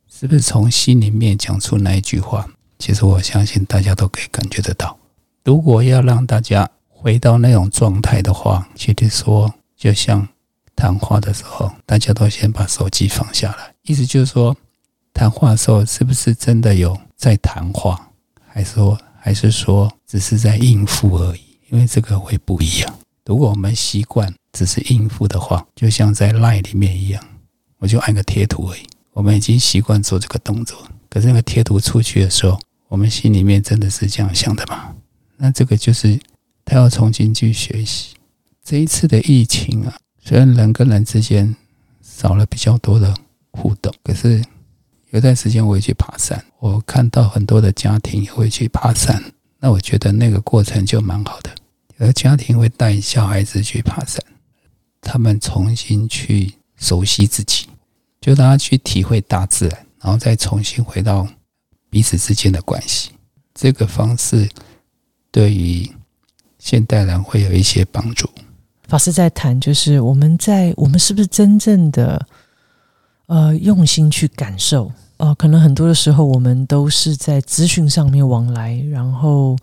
[0.08, 2.48] 是不是从心里面讲出那一句话？
[2.78, 4.98] 其实我相信大家都可以感觉得到。
[5.44, 6.70] 如果要让大家。
[6.98, 10.28] 回到那种状态的话，其实说就像
[10.76, 13.76] 谈话的时候，大家都先把手机放下来。
[13.84, 14.58] 意思就是说，
[15.14, 18.10] 谈话的时候是不是真的有在谈话，
[18.48, 21.42] 还是说还是说只是在应付而已？
[21.70, 22.92] 因为这个会不一样。
[23.26, 27.24] 如果我们习惯只是应付的话，就像在 Line 里面一样，
[27.86, 28.82] 我就按个贴图而已。
[29.14, 30.76] 我们已经习惯做这个动作，
[31.08, 34.96] 可是那个贴图出去的时候，我们心里面真的是这样想的吗？
[35.38, 36.20] 那这个就是。
[36.68, 38.16] 他要重新去学习。
[38.64, 41.56] 这一次的疫情啊，虽然人跟人之间
[42.02, 43.14] 少了比较多的
[43.52, 44.44] 互动，可是
[45.12, 49.24] 有段时间我也去爬山，我看到很多的家庭也会去爬山。
[49.60, 51.52] 那我觉得那个过程就蛮好的。
[52.00, 54.20] 有的家庭会带小孩子去爬山，
[55.02, 57.68] 他们重新去熟悉自己，
[58.26, 61.28] 就让他去体会大自然，然后再重新回到
[61.92, 63.12] 彼此之间的关系。
[63.54, 64.50] 这个方式
[65.30, 65.88] 对于。
[66.58, 68.28] 现代人会有一些帮助。
[68.88, 72.26] 法师在谈，就是我们在我们是不是真正的
[73.28, 74.92] 呃用心去感受？
[75.18, 79.56] 呃，可能很多的时候，我们都是在资讯上面往来，然后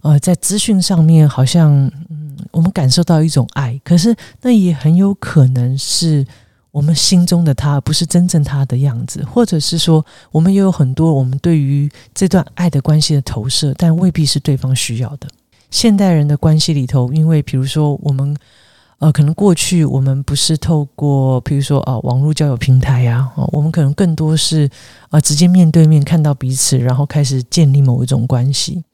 [0.00, 1.70] 呃，在资讯上面好像
[2.08, 6.26] 嗯，我们感受到一种爱，可是那也很有可能是
[6.72, 15.26] 我们心中的他，不是真正他的样子，或者是说，我们也有很多我们对于这段爱的关系的投射，但未必是对方需要的。
[15.70, 18.36] 现代人的关系里头，因为比如说我们，
[18.98, 24.70] 呃，可能过去我们不是透过，比如说啊，网络交友平台呀，我们可能更多是
[25.08, 28.84] 啊，直接面对面看到彼此，然后开始建立某一种关系。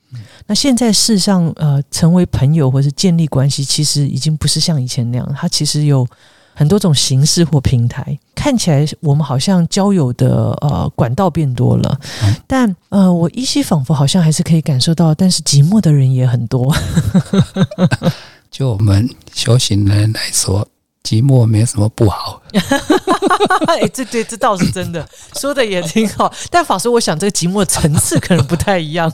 [0.46, 6.06] 那现在事实上，呃，成为朋友或是建立关系，其实已经不是像以前那样，它其实有。
[6.58, 12.00] 很多种形式或平台，看起来我们好像交友的呃管道变多了，
[12.46, 16.74] 但呃，我依稀仿佛好像还是可以感受到，但是寂寞的人也很多。
[18.50, 20.66] 就我们修行的人来说，
[21.04, 22.40] 寂寞没有什么不好。
[23.68, 25.06] 哎，这对这倒是真的，
[25.38, 26.32] 说的也挺好。
[26.50, 29.12] 但法师，我想这个寂寞层次可能不太一样，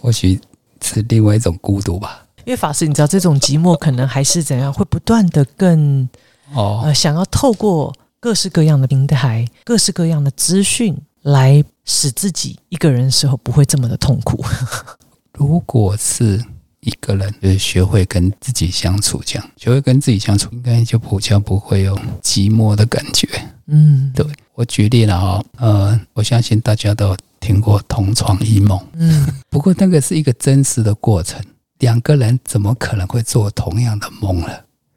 [0.00, 0.40] 或许
[0.82, 2.22] 是另外一种孤独吧。
[2.46, 6.08] 因为法师，你知道这种寂寞可能还是怎样，会不断的更
[6.54, 14.44] 哦，呃，想要透过各式各样的平台、各式各样的资讯，来使自己一个人的时候不会这么的痛苦。
[15.34, 16.40] 如果是
[16.82, 23.28] 一个人，就是学会跟自己相处，这样学会跟自己相处，应该就不较不会有寂寞的感觉。
[23.66, 31.44] 嗯，对我举例了哈，呃，我相信大家都听过同床异梦，嗯， 不过那个是一个真实的过程。
[31.78, 34.48] 两个人怎么可能会做同样的梦呢？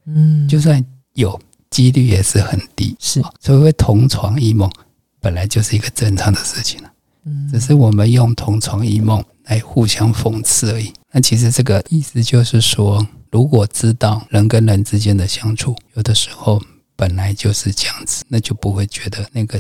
[0.05, 1.39] 嗯，就算有，
[1.69, 2.95] 几率也是很低。
[2.99, 4.71] 是，所以会同床异梦，
[5.19, 6.91] 本来就是一个正常的事情了。
[7.25, 10.91] 嗯，只是我们用同床异梦来互相讽刺而已。
[11.11, 16.61] 那其实这个意思就是说，如果知道人跟人之间的相处，有的时候
[16.95, 19.59] 本来就是这样子，那就不会觉得那个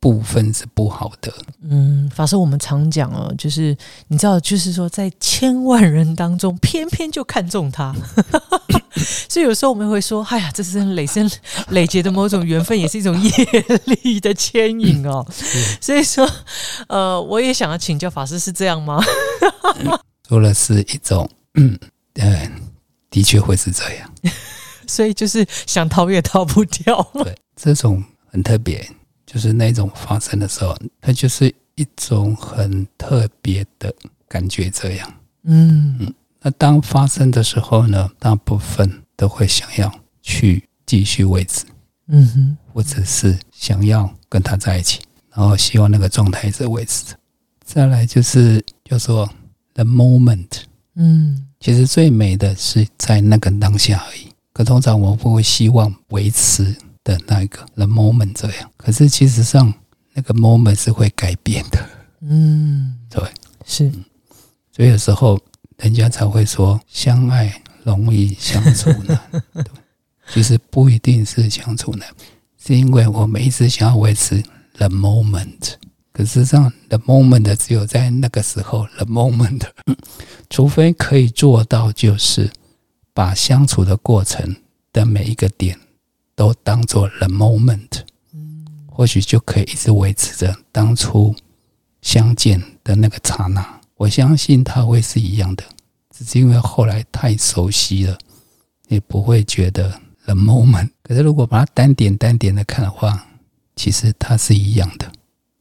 [0.00, 1.32] 部分是不好的。
[1.62, 3.76] 嗯，法师，我们常讲哦，就是
[4.08, 7.94] 你知道，就是说在千万人当中，偏偏就看中他。
[9.28, 11.30] 所以有时候我们会说，哎呀，这是累生
[11.68, 13.30] 累劫的某种缘分，也是一种业
[13.84, 15.24] 力的牵引哦。
[15.80, 16.28] 所以说，
[16.88, 19.00] 呃，我也想要请教法师，是这样吗？
[20.28, 21.78] 说了是一种，嗯，
[23.10, 24.10] 的确会是这样。
[24.86, 27.00] 所以就是想逃也逃不掉。
[27.14, 28.88] 对，这种很特别。
[29.32, 33.94] 就是那种发生的时候，它就是一种很特别的
[34.26, 34.68] 感觉。
[34.70, 35.14] 这样，
[35.44, 36.14] 嗯嗯。
[36.42, 39.88] 那当发生的时候呢，大部分都会想要
[40.20, 41.64] 去继续维持，
[42.08, 44.98] 嗯哼，或者是想要跟他在一起，
[45.32, 47.14] 然后希望那个状态是维持着。
[47.64, 49.30] 再来就是叫做
[49.74, 50.62] the moment，
[50.96, 54.26] 嗯，其实最美的是在那个当下而已。
[54.52, 56.74] 可通常我们不会希望维持。
[57.10, 59.72] 的那个 the moment 这样，可是其实上
[60.12, 61.84] 那个 moment 是会改变的，
[62.20, 63.22] 嗯，对，
[63.66, 63.90] 是，
[64.70, 65.40] 所以有时候
[65.78, 69.20] 人家才会说相爱容易相处难，
[69.54, 69.64] 对，
[70.32, 72.08] 其实不一定是相处难，
[72.64, 74.40] 是因为我们一直想要维持
[74.74, 75.74] the moment，
[76.12, 79.62] 可是上 the moment 只有在那个时候 the moment，
[80.48, 82.48] 除非可以做到，就是
[83.12, 84.54] 把相处的过程
[84.92, 85.76] 的每一个点。
[86.40, 88.00] 都当做 the moment，
[88.32, 91.34] 嗯，或许就可以一直维持着当初
[92.00, 93.62] 相见的那个刹那。
[93.96, 95.62] 我相信他会是一样的，
[96.10, 98.16] 只是因为后来太熟悉了，
[98.88, 100.88] 也不会觉得 the moment。
[101.02, 103.22] 可是如果把它单点单点的看的话，
[103.76, 105.12] 其实它是一样的。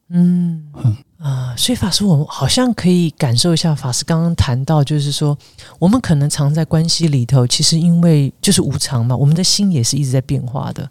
[0.08, 5.38] 嗯嗯啊，所以法师，我好像可以感受一下法师刚刚谈到，就是说，
[5.78, 10.90] 我们可能常在关系里头，其实因为就是无常嘛，我们的心也是一直在变化的。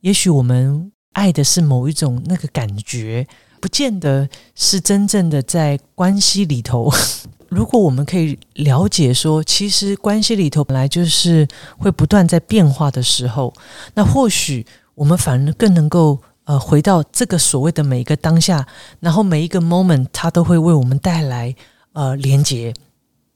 [0.00, 3.24] 也许我们爱的是某一种那个感觉，
[3.60, 6.92] 不见得是真正的在关系里头。
[7.48, 11.46] 如果我们可以了解说，其实关系里头本来就是
[11.78, 13.54] 会不断在变化的时候，
[13.94, 16.18] 那或许我们反而更能够。
[16.50, 18.66] 呃，回到这个所谓的每一个当下，
[18.98, 21.54] 然后每一个 moment，它都会为我们带来
[21.92, 22.74] 呃连接。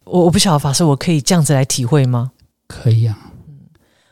[0.03, 2.33] 我我不晓得法师，我可以这样子来体会吗？
[2.67, 3.55] 可以啊，嗯，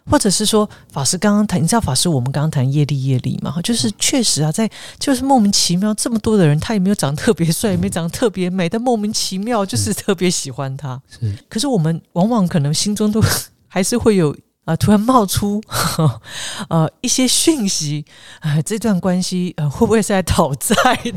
[0.09, 3.61] 或者是说法师刚刚谈，你知道法师我们刚刚谈业力业力嘛？
[3.65, 11.03] 就是确实啊，在就是莫名其妙这么多的人，他也没有长得特别帅，也没长得特别美，但莫名其妙就是特别喜欢他。
[11.09, 13.21] 是，可是我们往往可能心中都
[13.67, 14.37] 还是会有。
[14.65, 14.77] 啊！
[14.77, 15.61] 突然冒出
[16.71, 18.05] 呃一些讯息，
[18.41, 20.75] 啊，这段关系呃会不会是来讨债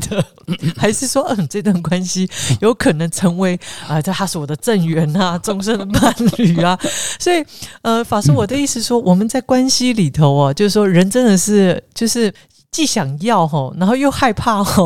[0.08, 0.24] 的？
[0.76, 2.28] 还是说，嗯，这段关系
[2.60, 6.76] 有可能成为啊，这他是我的正缘啊，终身的伴侣啊？
[7.20, 7.44] 所以，
[7.82, 12.32] 呃，法师，我的意思说，我们在关系里头哦，就是说，人真的是就是
[12.72, 14.82] 既想要哈，然后又害怕哈，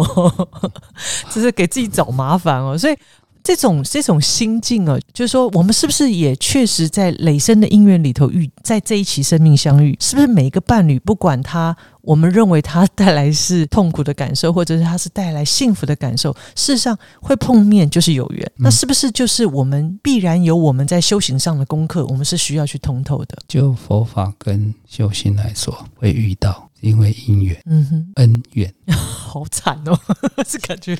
[1.30, 2.96] 就是给自己找麻烦哦，所以。
[3.42, 18.53] 这种这种心境啊，就是说，我们是不是也确实在累生的姻缘里头遇，在这一期生命相遇，是不是每一个伴侣，不管他，我们认为他带来是痛苦的感受，或者是他是带来幸福的感受，事实上会碰面就是有缘。
[18.57, 23.37] 那是不是就是我们必然有我们在修行上的功课，我们是需要去通透的？
[23.48, 26.69] 就佛法跟修行来说，会遇到。
[26.80, 29.98] 因为姻缘，嗯哼，恩怨， 好惨哦，
[30.46, 30.98] 是感觉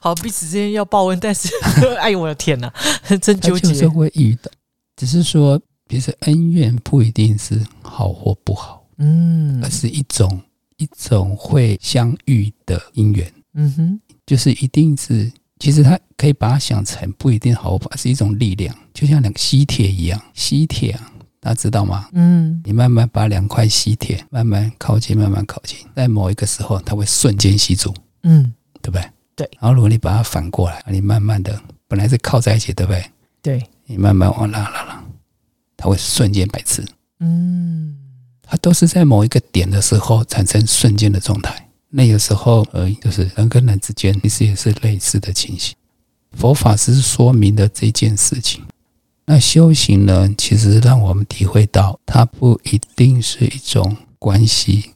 [0.00, 1.48] 好彼此之间要报恩，但是，
[2.00, 2.72] 哎呦我的天哪，
[3.20, 3.68] 真纠结。
[3.68, 4.50] 就是会遇到，
[4.96, 10.40] 只是说，其实恩怨不一定是好或不好，嗯，而是一种
[10.76, 21.12] 一种会相遇的姻缘，嗯哼，就是一定是，其实它可以把它想成不一定好而是一种力量，就像两个吸铁一样，吸铁啊。
[21.40, 22.06] 大家知道吗？
[22.12, 29.10] 嗯，你慢慢把两块吸铁慢慢靠近，慢慢靠近，在某一个时候，它会瞬间吸住，嗯，对不对？
[29.34, 29.50] 对。
[29.58, 33.04] 然后如果你把它反过来，你慢慢的本来是靠在一起，对不对？
[33.40, 33.66] 对。
[33.86, 35.04] 你慢慢往拉拉拉，
[35.76, 36.84] 它会瞬间排斥。
[37.20, 37.96] 嗯，
[38.42, 41.68] 它都是在某一个点的时候产生瞬间的状态。
[41.88, 45.74] 那个时候而已，就是人跟人之间其实也是类似的情形。
[46.32, 48.62] 佛法是说明的这件事情。
[49.30, 54.90] 那修行呢，其实让我们体会到，它不一定是一种关系，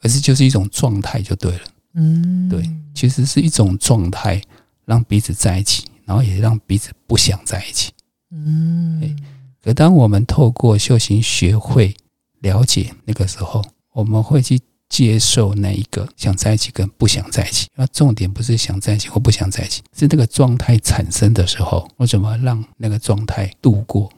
[0.00, 1.60] 而是就是一种状态，就对了。
[1.92, 2.62] 嗯，对，
[2.94, 4.40] 其实是一种状态，
[4.86, 7.92] 让彼此在一起，然后也让彼此不想在一起。
[8.30, 9.14] 嗯，
[9.62, 11.94] 可当我们透过修行学会
[12.40, 14.58] 了解，那个时候我们会去。
[14.88, 24.10] 接受那一个想在一起跟不想在一起，那重点不是想在一起或不想在一起，是那个状态产生的时候，我怎么让那个状态度过？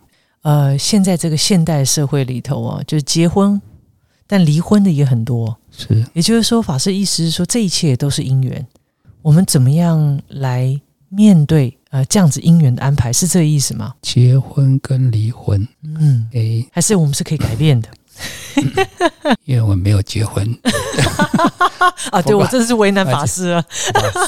[0.42, 3.60] 呃，现在这个现代社会里头啊，就是结婚
[4.26, 5.58] 但离婚的也很多。
[5.70, 8.66] 是，也就是说，法师意思是说，这一切都是因缘。
[9.22, 13.12] 我们怎么样来面对呃这样子姻缘的安排？
[13.12, 13.94] 是这个意思吗？
[14.00, 17.88] 结婚跟离婚，嗯，哎，还是我们是可以改变的。
[19.44, 20.58] 因为我没有结婚
[22.10, 23.64] 啊，对我真是为难法师了。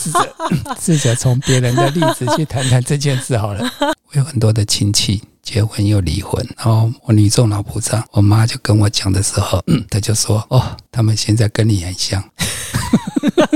[0.01, 0.35] 试着
[0.81, 3.63] 试着从别人的例子去谈谈这件事好了。
[3.81, 12.23] 我有很多的亲戚结婚又离婚，然后我女众老菩萨，我妈就跟我讲的时候， 她就说：“哦，他们现在跟你很像，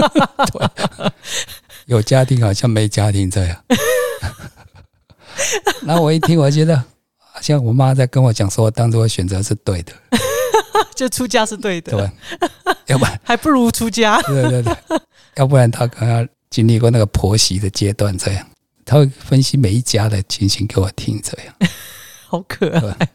[1.86, 3.56] 有家庭好像没家庭这样。”
[5.86, 6.82] 然后我一听，我觉得。
[7.40, 9.92] 像我妈在跟我讲说，当初我选择是对的，
[10.94, 12.10] 就出家是对的，对，
[12.86, 14.76] 要不然还不如出家，对对对，
[15.36, 18.46] 要不然她可能经历过那个婆媳的阶段，这样，
[18.84, 21.54] 她会分析每一家的情形给我听，这样，
[22.28, 23.08] 好可爱。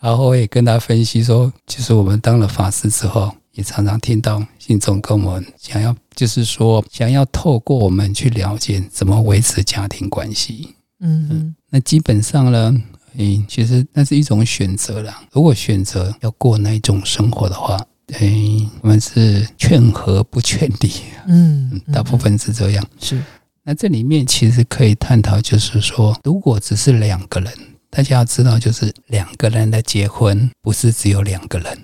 [0.00, 10.76] 然后我也跟她分析说，其实我们当了法师之后，也常常听到信众跟我们想要，就是说想要透过我们去了解怎么维持家庭关系。
[11.00, 12.74] 嗯嗯，那基本上呢，
[13.16, 15.22] 诶，其实那是一种选择啦。
[15.32, 17.78] 如果选择要过那一种生活的话，
[18.18, 20.90] 诶，我们是劝和不劝离。
[21.26, 22.86] 嗯，大部分是这样。
[23.00, 23.22] 是。
[23.64, 27.52] 那这里面其实可以探讨，就是说，如果只是两个人，
[27.90, 31.78] 大家要知道，就是两个人的结婚不是只有两个人。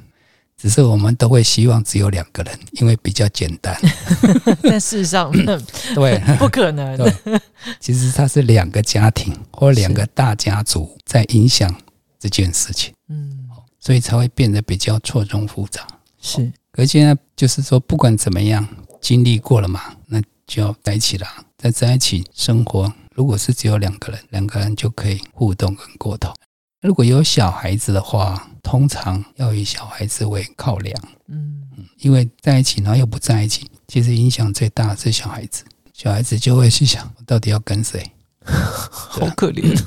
[0.64, 3.78] 只是我们都会希望只有两个人，因为比较简单。
[4.62, 5.30] 但事实上，
[5.94, 6.96] 对， 不可能。
[6.96, 7.12] 对，
[7.78, 11.70] 其实它是两个家庭或两个大家族在影响
[12.18, 12.94] 这件事情。
[13.10, 13.46] 嗯，
[13.78, 15.86] 所以才会变得比较错综复杂。
[16.18, 18.66] 是，而现在就是说，不管怎么样，
[19.02, 21.26] 经历过了嘛，那就要在一起了。
[21.58, 26.34] 在在一起生活，如果是只有两个人，两个人就可以互动跟沟通。
[26.80, 35.62] 如果有小孩子的话，通常要以小孩子为考量，嗯嗯，因为在一起然后又不在一起，其实影响最大的是小孩子。
[35.92, 38.02] 小孩子就会去想，我到底要跟谁？
[38.42, 39.80] 好可怜。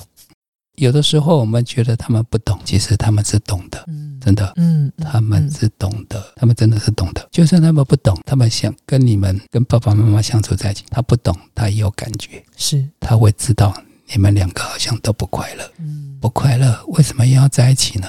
[0.76, 3.84] 有的时候我们觉得他们不懂，其实他们是懂的，
[4.22, 7.28] 真的，嗯，他们是懂的，他们真的是懂的。
[7.32, 13.76] 就算他们不懂，他们想跟你们、跟爸爸妈妈相处在一起，他不懂，他也有感觉，是他会知道
[14.14, 16.16] 你们两个好像都不快乐，嗯。
[16.22, 18.08] 不快乐，为什么要在一起呢？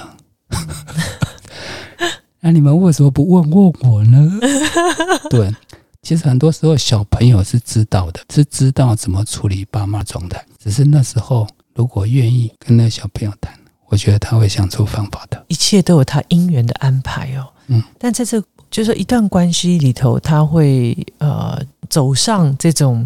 [2.41, 4.39] 那你们为什么不问问我呢？
[5.29, 5.53] 对，
[6.01, 10.43] 其实很多时候小朋友是知道的，是知道怎么处理爸妈状态。
[10.57, 13.53] 只是那时候如果愿意跟那小朋友谈，
[13.87, 15.45] 我觉得他会想出方法的。
[15.49, 17.47] 一切都有他因缘的安排哦。
[17.67, 18.41] 嗯，但在这
[18.71, 23.05] 就是一段关系里头，他会呃走上这种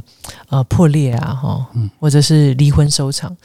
[0.50, 1.68] 呃破裂啊，哈，
[2.00, 3.36] 或者是离婚收场，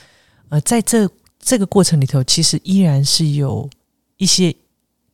[0.51, 1.09] 呃，在这。
[1.41, 3.67] 这个过程里头，其实依然是有
[4.19, 4.55] 一些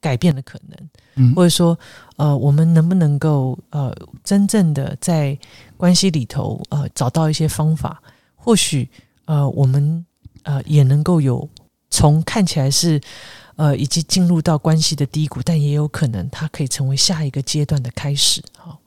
[0.01, 1.79] 改变的可能，嗯，或者说，
[2.17, 5.39] 呃，我们能不能够呃，真正的在
[5.77, 8.03] 关系里头，呃，找到一些方法，
[8.35, 8.89] 或许，
[9.27, 10.05] 呃，我们
[10.43, 11.49] 呃也能够有
[11.89, 13.01] 从看起来是
[13.57, 18.79] 呃，以及进入到关系的低谷，但也有可能它可以成为下一个阶段的开始，好。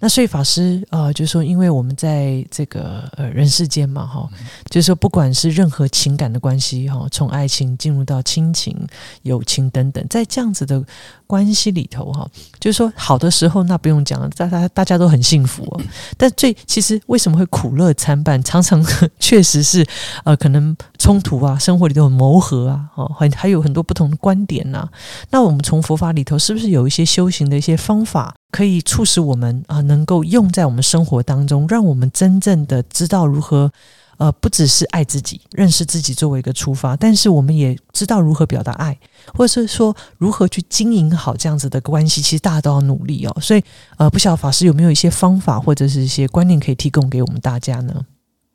[0.00, 4.28] 那所以法师啊，就是说，因为我们在这个呃人世间嘛，哈，
[4.70, 8.76] 就是说，不管是任何情感的关系，哈，从爱情进入到亲情、
[9.22, 10.82] 友情等等，在这样子的
[11.26, 12.28] 关系里头，哈，
[12.58, 15.80] 就是说，好的时候那不用讲了，大家大家都很幸福哦。
[16.16, 18.42] 但最其实为什么会苦乐参半？
[18.42, 18.84] 常常
[19.18, 19.86] 确实是
[20.24, 24.88] 呃，可能冲突啊，生活里头有磨合啊，哦，还还有很多不同的观点呐。
[25.30, 28.34] 那我们从佛法里头，是不是有一些修行的一些方法？
[28.52, 33.72] 可以促使我们啊，能够用在我们生活当中，让我们真正的知道如何，
[34.18, 38.96] 呃，不只是爱自己、认识自己作为一个出发，但是我们也知道如何表达爱，
[39.32, 42.20] 或者是说如何去经营好这样子的关系。
[42.20, 43.34] 其实大家都要努力哦。
[43.40, 43.64] 所以，
[43.96, 48.04] 呃，不晓得法师有没有一些方法或者是一些观念可以提供给我们大家呢？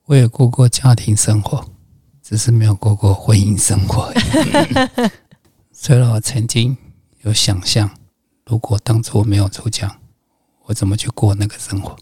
[0.05, 1.65] 我也过过家庭生活，
[2.21, 4.13] 只是没有过过婚姻生活。
[5.73, 6.77] 虽然我曾经
[7.23, 7.89] 有想象。
[8.47, 9.93] 如果当初没有出奖，
[10.63, 11.97] 我怎么去过那个生活？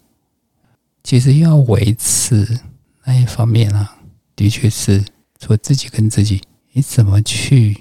[1.02, 2.60] 其实要维持
[3.04, 3.98] 那一方面啊，
[4.36, 5.04] 的确是
[5.40, 6.40] 除自己跟自己，
[6.70, 7.76] 你怎么去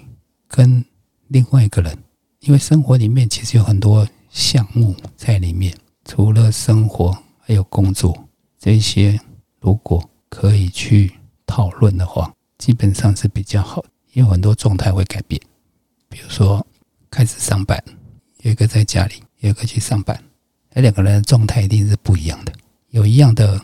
[0.48, 0.84] 跟
[1.28, 1.96] 另外一个人？
[2.40, 9.20] 因为生活里面其实有很多项目在里面，除了生活还有工作这些，
[9.60, 11.14] 如果可以去
[11.46, 15.40] 讨论的话，基本上是比较好，因为很多状态会改变，
[16.10, 16.66] 比如说
[17.12, 17.84] 开始上班。
[18.46, 20.24] 有一个在家里，有一个去上班，
[20.72, 22.54] 那两个人的状态一定是不一样的，
[22.92, 23.60] 有一样的，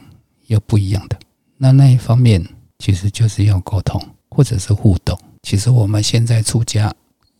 [0.48, 1.16] 有不一样的。
[1.56, 2.44] 那那一方面
[2.80, 5.16] 其实就是要沟通，或者是互动。
[5.44, 6.92] 其实我们现在出家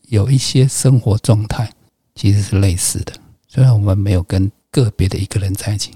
[0.10, 1.68] 有一些生活状态
[2.14, 3.14] 其实是类似的。
[3.48, 5.92] 虽然我们没有跟个别的一个人在一起，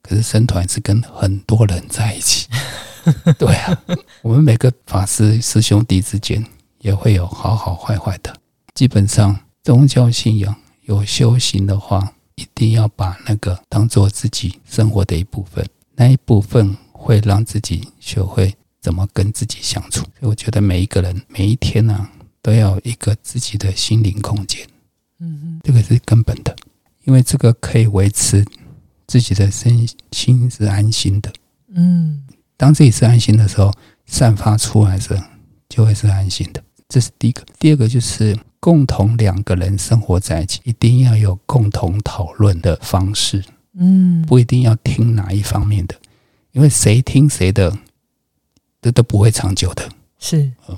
[0.00, 2.48] 可是生团是跟很多人在一起。
[3.36, 3.78] 对啊，
[4.22, 6.42] 我们每个法师师兄弟之间
[6.78, 8.34] 也会有好好坏坏的。
[8.74, 10.56] 基本上宗教信仰
[10.86, 15.64] 有修行的话，一定要把那个当做自己生活的一部分，
[15.94, 20.00] 那一部分会让自己学会怎么跟自己相处。
[20.00, 22.08] 所以我觉得每一个人每一天呢，
[22.40, 24.66] 都要一个自己的心灵空间。
[25.18, 26.54] 嗯嗯，这个是根本的。
[27.04, 28.44] 因为这个可以维持
[29.06, 31.32] 自己的身心是安心的，
[31.72, 32.24] 嗯，
[32.56, 33.72] 当自己是安心的时候，
[34.06, 35.24] 散发出来的
[35.68, 36.60] 就会是安心的。
[36.88, 37.44] 这是第一个。
[37.60, 43.44] 第二个就是共同两个人生活在一起，一定要有共同讨论的方式，
[43.78, 45.94] 嗯，不一定要听哪一方面的，
[46.50, 47.78] 因为谁听谁的，
[48.82, 49.88] 这都不会长久的。
[50.18, 50.76] 是，嗯，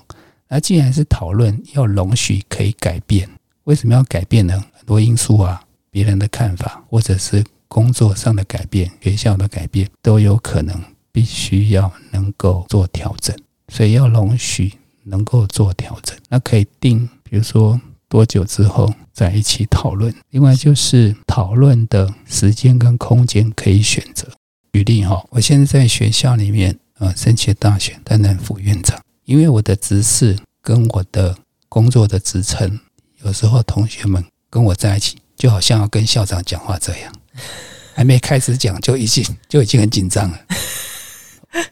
[0.49, 3.26] 那既然是讨论，要容许可以改变，
[3.64, 4.62] 为什么要改变呢？
[4.74, 5.62] 很多因素啊。
[5.91, 10.78] 别人的看法，或者是工作上的改变、学校的改变，都有可能
[11.11, 13.34] 必须要能够做调整，
[13.68, 14.74] 所以要容许
[15.09, 16.17] 能够做调整。
[16.29, 20.15] 那可以定，比如说多久之后在一起讨论。
[20.31, 24.29] 另外就是讨论的时间跟空间可以选择。
[24.73, 31.37] 举例哈，我现在在学校里面，呃，申请大学担任副院长，因为我的职事跟我的
[31.69, 32.79] 工作的职称，
[33.23, 35.19] 有时候同学们跟我在一起。
[35.39, 37.13] 就好像要跟校长讲话这样，
[37.95, 40.37] 还没开始讲就已经就已经很紧张了。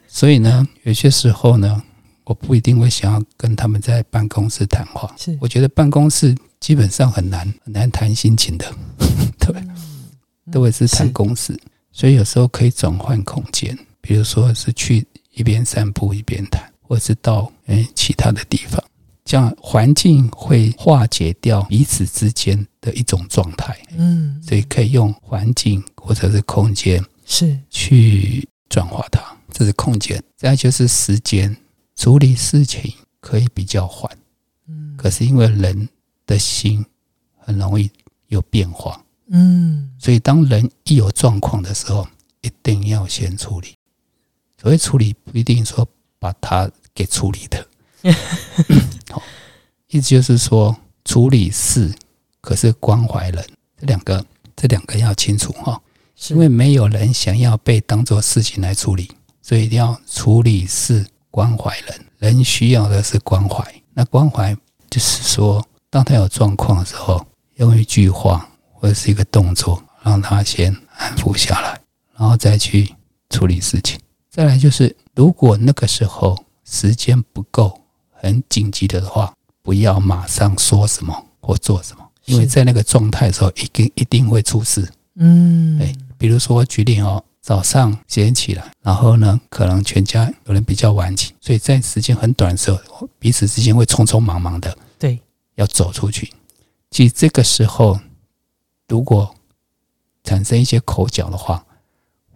[0.07, 1.83] 所以呢，有些时候呢，
[2.27, 5.15] 我不一定会想要跟他们在办公室谈话。
[5.17, 8.67] 是，我觉得办公室基本上很难很难谈心情的，
[9.39, 9.55] 对，
[10.53, 11.59] 都会是谈公事。
[11.93, 18.83] 所以有时候可以转换空间，比如说是去一边散步一边谈，或者是到诶其他的地方。
[19.25, 27.59] 这样环境会化解掉彼此之间的一种状态，嗯，所以可以用环境或者是空间是。
[27.71, 29.21] 去转化它，
[29.53, 30.23] 这是空间。
[30.37, 31.57] 再就是时间，
[31.97, 34.11] 处理事情可以比较缓，
[34.69, 35.89] 嗯，可是因为人
[36.27, 36.85] 的心
[37.39, 37.91] 很容易
[38.29, 42.07] 有变化，嗯，所以当人一有状况的时候，
[42.43, 43.75] 一定要先处理。
[44.61, 45.87] 所谓处理，不一定说
[46.19, 47.67] 把它给处理的。
[49.11, 49.23] 好，
[49.89, 51.95] 意思就是说，处理事
[52.41, 53.45] 可是关怀人，
[53.79, 54.25] 这两个，
[54.55, 55.81] 这两个要清楚哈。
[56.29, 59.11] 因为没有人想要被当做事情来处理，
[59.43, 61.07] 所以一定要处理事
[61.37, 62.07] 关怀人。
[62.17, 63.63] 人需要的是关怀，
[63.93, 64.57] 那关怀
[64.89, 67.23] 就是说，当他有状况的时候，
[67.57, 71.79] 用一句话或者是一个动作，让他先安抚下来，
[72.17, 72.91] 然后再去
[73.29, 74.01] 处理事情。
[74.31, 77.83] 再来就是，如果那个时候时间不够。
[78.19, 79.31] 很紧急的话，
[79.63, 84.91] 不要马上说什么或做什么，因为在那个状态的时候，一定一定会出事。
[85.17, 95.17] 嗯，哎，比如说举例哦，早上几点起来，然后呢，可能全家有人比较晚起，所以在时间很短的时候，彼此之间会匆匆忙忙的，对，
[95.55, 96.33] 要走出去。
[96.91, 98.01] 其实这个时候，
[98.89, 99.33] 如果
[100.25, 101.65] 产生一些口角的话，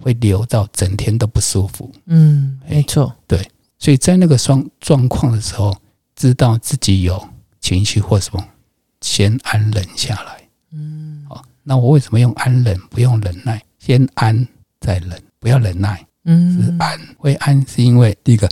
[0.00, 1.90] 会留到整天都不舒服。
[2.06, 3.50] 嗯，没错，对。
[3.80, 5.76] 所以在那个状状况的时候，
[6.14, 7.28] 知道自己有
[7.60, 8.46] 情绪或什么，
[9.00, 10.48] 先安忍下来。
[10.70, 13.60] 嗯，好，那我为什么用安忍，不用忍耐？
[13.80, 14.46] 先安
[14.80, 16.04] 再忍，不要忍耐。
[16.24, 18.48] 嗯，是安，会安是因为第一个，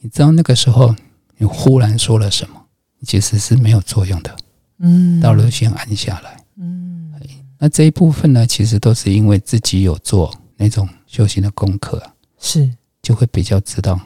[0.00, 0.94] 你知道那个时候
[1.36, 2.60] 你忽然说了什么，
[3.04, 4.36] 其实是没有作用的。
[4.78, 6.36] 嗯，到了先安下来。
[6.56, 7.12] 嗯，
[7.58, 12.02] 那这一部分呢，其实都是因为自己有做那种修行的功课，
[12.38, 12.70] 是
[13.00, 14.00] 就会比较知道。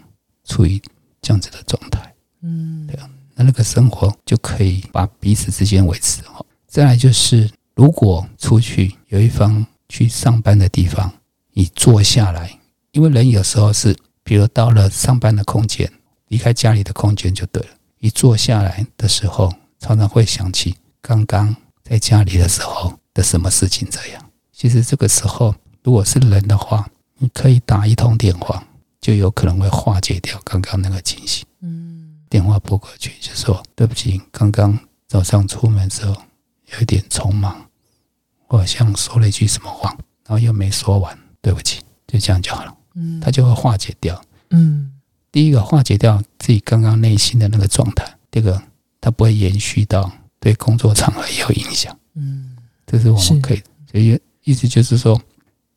[0.49, 0.81] 处于
[1.21, 6.47] 这样子的状态，嗯，对啊，那那个生活就可以把彼此之间维持好。
[6.69, 11.13] 再来就是，如果出去有一方去上班的地方，
[11.59, 12.59] 你坐下来，
[12.93, 15.91] 因为人有时候是，比如到了上班的空间，
[16.29, 17.69] 离开家里的空间就对了。
[17.99, 23.89] 一坐下来的时候，常常会想起刚刚在家里的时候的什么事情。
[23.91, 26.87] 这样，其实这个时候，如果是人的话，
[27.17, 28.63] 你可以打一通电话。
[28.99, 31.47] 就有可能会化解掉刚刚那个情形。
[31.61, 34.77] 嗯，电话拨过去就说：“对不起，刚刚
[35.07, 36.13] 早上出门时候
[36.73, 37.57] 有一点匆忙，
[38.49, 39.97] 我好像说了一句什么话，
[40.27, 42.75] 然后又没说完，对不起。”就这样就好了。
[42.95, 44.21] 嗯，他就会化解掉。
[44.51, 44.93] 嗯，
[45.33, 48.63] 第一个化解掉自己刚刚内心的那个状态，第二个
[49.01, 51.97] 他不会延续到对工作场合也有影响。
[52.15, 52.57] 嗯，
[52.87, 55.21] 这是我们可以，所以意思就是说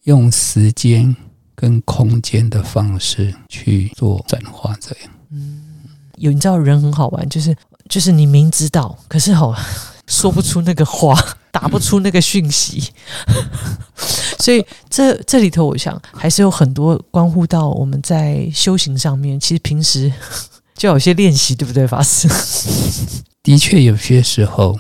[0.04, 1.16] 用时间。
[1.60, 5.12] 跟空间的方式去做转化，这样。
[5.30, 5.62] 嗯，
[6.16, 7.54] 有你知道人很好玩，就是
[7.90, 9.54] 就是你明知道，可是好
[10.10, 11.16] 说不出那个话，
[11.52, 12.92] 打不出那个讯息。
[14.40, 20.12] 所以这这里头，我想还是有很多关乎到我们在修行上面，其实平时
[20.76, 22.28] 就有些练习，对不对，法师？
[23.44, 24.78] 的确，有些时候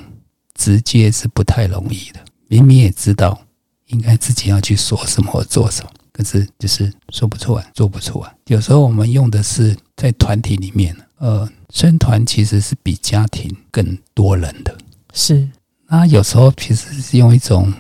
[0.56, 2.20] 直接是不太容易的。
[2.48, 3.40] 明明也知道
[3.88, 8.34] 应该自己要去说什么或做什么，可是就是说不出来，做不出来。
[8.48, 14.76] 有时候我们用的是在团体里面，呃，生团其实是比家庭更多人的，
[15.20, 15.50] 是。
[15.88, 17.74] 那有时候其实是用一种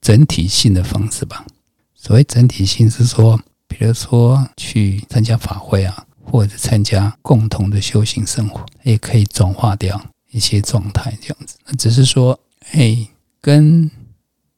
[0.00, 1.46] 整体性的方式吧。
[1.94, 11.56] 所谓整体性是说，比如说去参加法会啊，或者参加共同的修行生活，也可以转化掉一些状态，这样子。
[11.66, 12.38] 那只是说，
[12.70, 13.06] 嘿，
[13.40, 13.88] 跟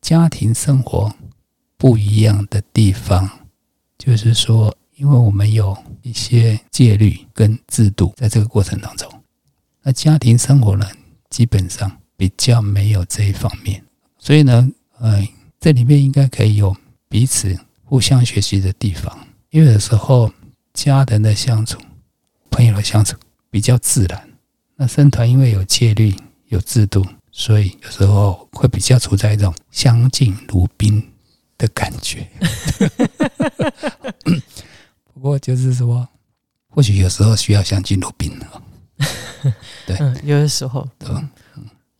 [0.00, 1.14] 家庭生活
[1.76, 3.28] 不一样的地方，
[3.98, 9.10] 就是说，因为我们有一些戒律跟制度在这个过程当中，
[9.82, 10.86] 那家庭生活呢，
[11.28, 13.82] 基本上比较没有这一方面，
[14.18, 15.26] 所以呢，呃，
[15.60, 16.76] 这里面应该可以有
[17.08, 20.32] 彼此互相学习的地方，因为有时候
[20.72, 21.78] 家人的相处、
[22.50, 23.16] 朋友的相处
[23.50, 24.28] 比较自然，
[24.76, 26.14] 那生团因为有戒律、
[26.48, 27.04] 有制度。
[27.36, 31.02] 所以有时候会比较处在一种相敬如宾
[31.58, 32.24] 的感觉。
[35.12, 36.08] 不过就是说，
[36.68, 38.62] 或许有时候需要相敬如宾了。
[39.84, 41.08] 对，有的时候，对，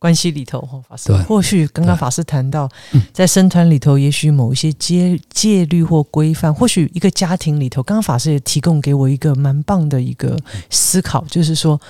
[0.05, 2.69] 关系里头哈，法师，或许刚刚法师谈到，
[3.11, 10.37] 在生团里头，也许某一些戒戒律或规范，或许一个家庭里头，刚刚法师也提供给我一个蛮棒的一个
[10.69, 11.81] 思考，就是说。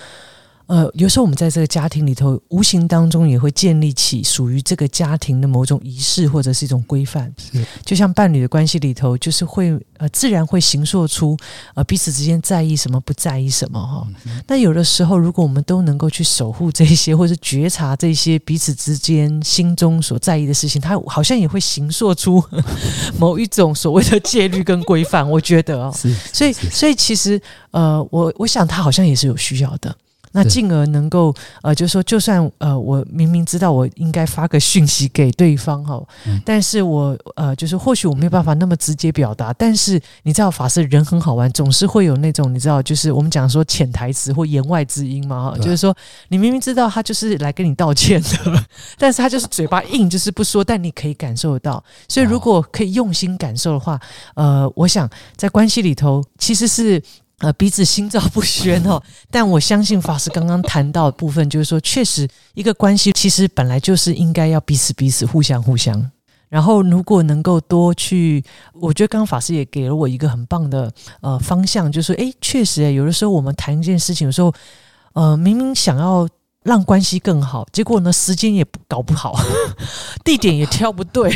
[0.67, 7.31] 呃，有时候我们在这个家庭里头，无形当中也会建立起属于这个家庭的某种仪式或者是一种规范。
[7.37, 11.37] 是，就像伴侣的关系里头，就是会呃自然会形塑出
[11.75, 14.07] 呃彼此之间在意什么，不在意什么哈。
[14.47, 22.43] 那有的时候，如果我们都能够去守护这些，或者觉察这些彼此之间心中所在意的事情，它好像也会形塑出
[23.19, 25.29] 某一种所谓的戒律跟规范。
[25.29, 27.39] 我觉得哦，是，所以所以其实
[27.69, 29.95] 呃，我我想他好像也是有需要的。
[30.35, 31.33] 那进而能够
[31.63, 36.03] 呃，就是说，就算呃，我明明知道我应该发个讯息给对方哈，
[36.43, 45.95] 但是我呃，就是或许我没有办法那么直接表达，但是你知道，法师人很好玩，总是会有那种你知道，就是我们讲说潜台词或言外之音嘛哈，就是说
[46.27, 48.65] 你明明知道他就是来跟你道歉的，
[48.97, 51.81] 但是他就是嘴巴硬，就是不说，但你可以感受得到。
[52.09, 53.97] 所以如果可以用心感受的话，
[54.35, 57.01] 呃，我想在关系里头其实是。
[57.39, 66.11] 呃，彼此心照不宣哦，但我相信法师刚刚谈到的部分，就是说，确实一个关系其实本来就是应该要彼此彼此互相互相。
[66.47, 68.41] 然后，如果能够多去，
[68.73, 74.53] 我觉得刚刚法师也给了我一个很棒的呃方向，就是说，哎，确实，有的时候我们谈一件事情，有时候
[75.13, 76.25] 呃，明明想要
[76.63, 79.37] 让关系更好，结果呢，时间也搞不好，
[80.23, 81.35] 地点也挑不对。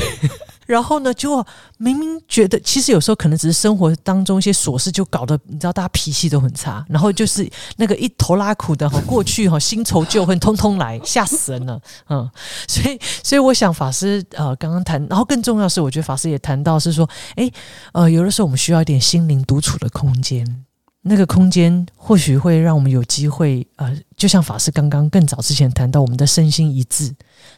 [0.70, 1.44] 然后呢，就
[1.80, 6.86] 明明觉得，其实有时候可能只是生活当中一些琐事，就搞得你知道，大家脾气都很差。
[6.88, 11.82] 然后就是那个一头拉苦的哈，过去哈，新仇旧恨通通来，吓死人了。
[12.10, 12.30] 嗯，
[12.68, 17.50] 所以，所以我想法师呃，刚刚谈，然后更重要是，我觉得法师也谈到是说，哎，
[17.94, 20.66] 呃，有的时候我们需要一点心灵独处的空间。
[21.02, 27.12] 那个空间或许会让我们有机会，呃，就像法师刚刚更早之前谈到，我们的身心一致，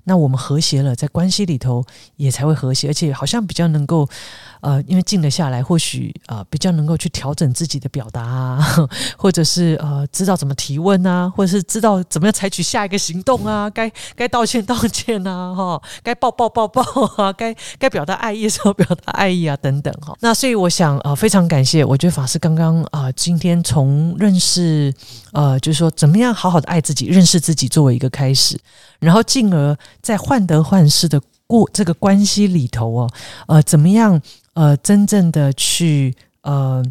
[0.03, 1.83] 那我们和谐了，在关系里头
[2.15, 4.07] 也才会和谐，而且好像比较能够。
[4.61, 8.87] 呃，因为静了下来，或许呃比较能够去调整自己的表达啊，
[9.17, 16.83] 或者是呃知道怎么提问啊，或者是知道怎么样采取下一个行动啊，该该道歉道歉啊， 哈，该抱抱抱抱
[17.17, 20.15] 啊， 该该表达爱意的时候表达爱意啊，等等哈。
[20.19, 24.93] 那所以我想呃非常感谢，我觉得法师刚刚啊今天从认识
[25.31, 28.59] 呃就是说怎么样好好的爱自己，认识自己作为一个开始，
[28.99, 33.09] 然后进而在患得患失的过这个关系里头哦，
[33.47, 34.21] 呃怎么样？
[34.53, 36.83] 呃，真正的去呃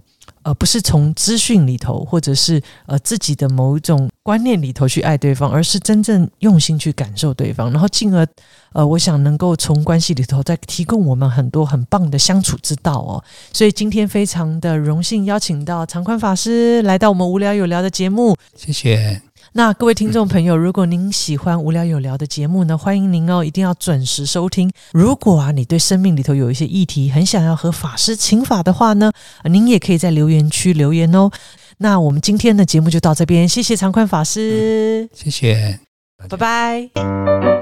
[0.42, 8.26] 呃，不是从资讯里头，或者是呃自己的某一种观念里头去爱对方，而是真正用心去感受对方，然后进而
[8.72, 13.22] 呃，我想能够从关系里头再提供我们很多很棒的相处之道哦。
[13.52, 19.20] 所以今天非常的荣幸邀请到长宽法师来到我们无聊有聊的节目，谢谢。
[19.52, 24.70] 那各位听众朋友， 如果您喜欢无聊有聊的节目呢，欢迎您哦，一定要准时收听。
[24.92, 29.10] 如果啊，你对生命里头有一些议题很想要和法师请法的话呢，
[29.44, 31.30] 您也可以在留言区留言哦。
[31.78, 35.80] 那我们今天的节目就到这边，谢谢长宽法师，谢谢，
[36.28, 37.59] 拜拜。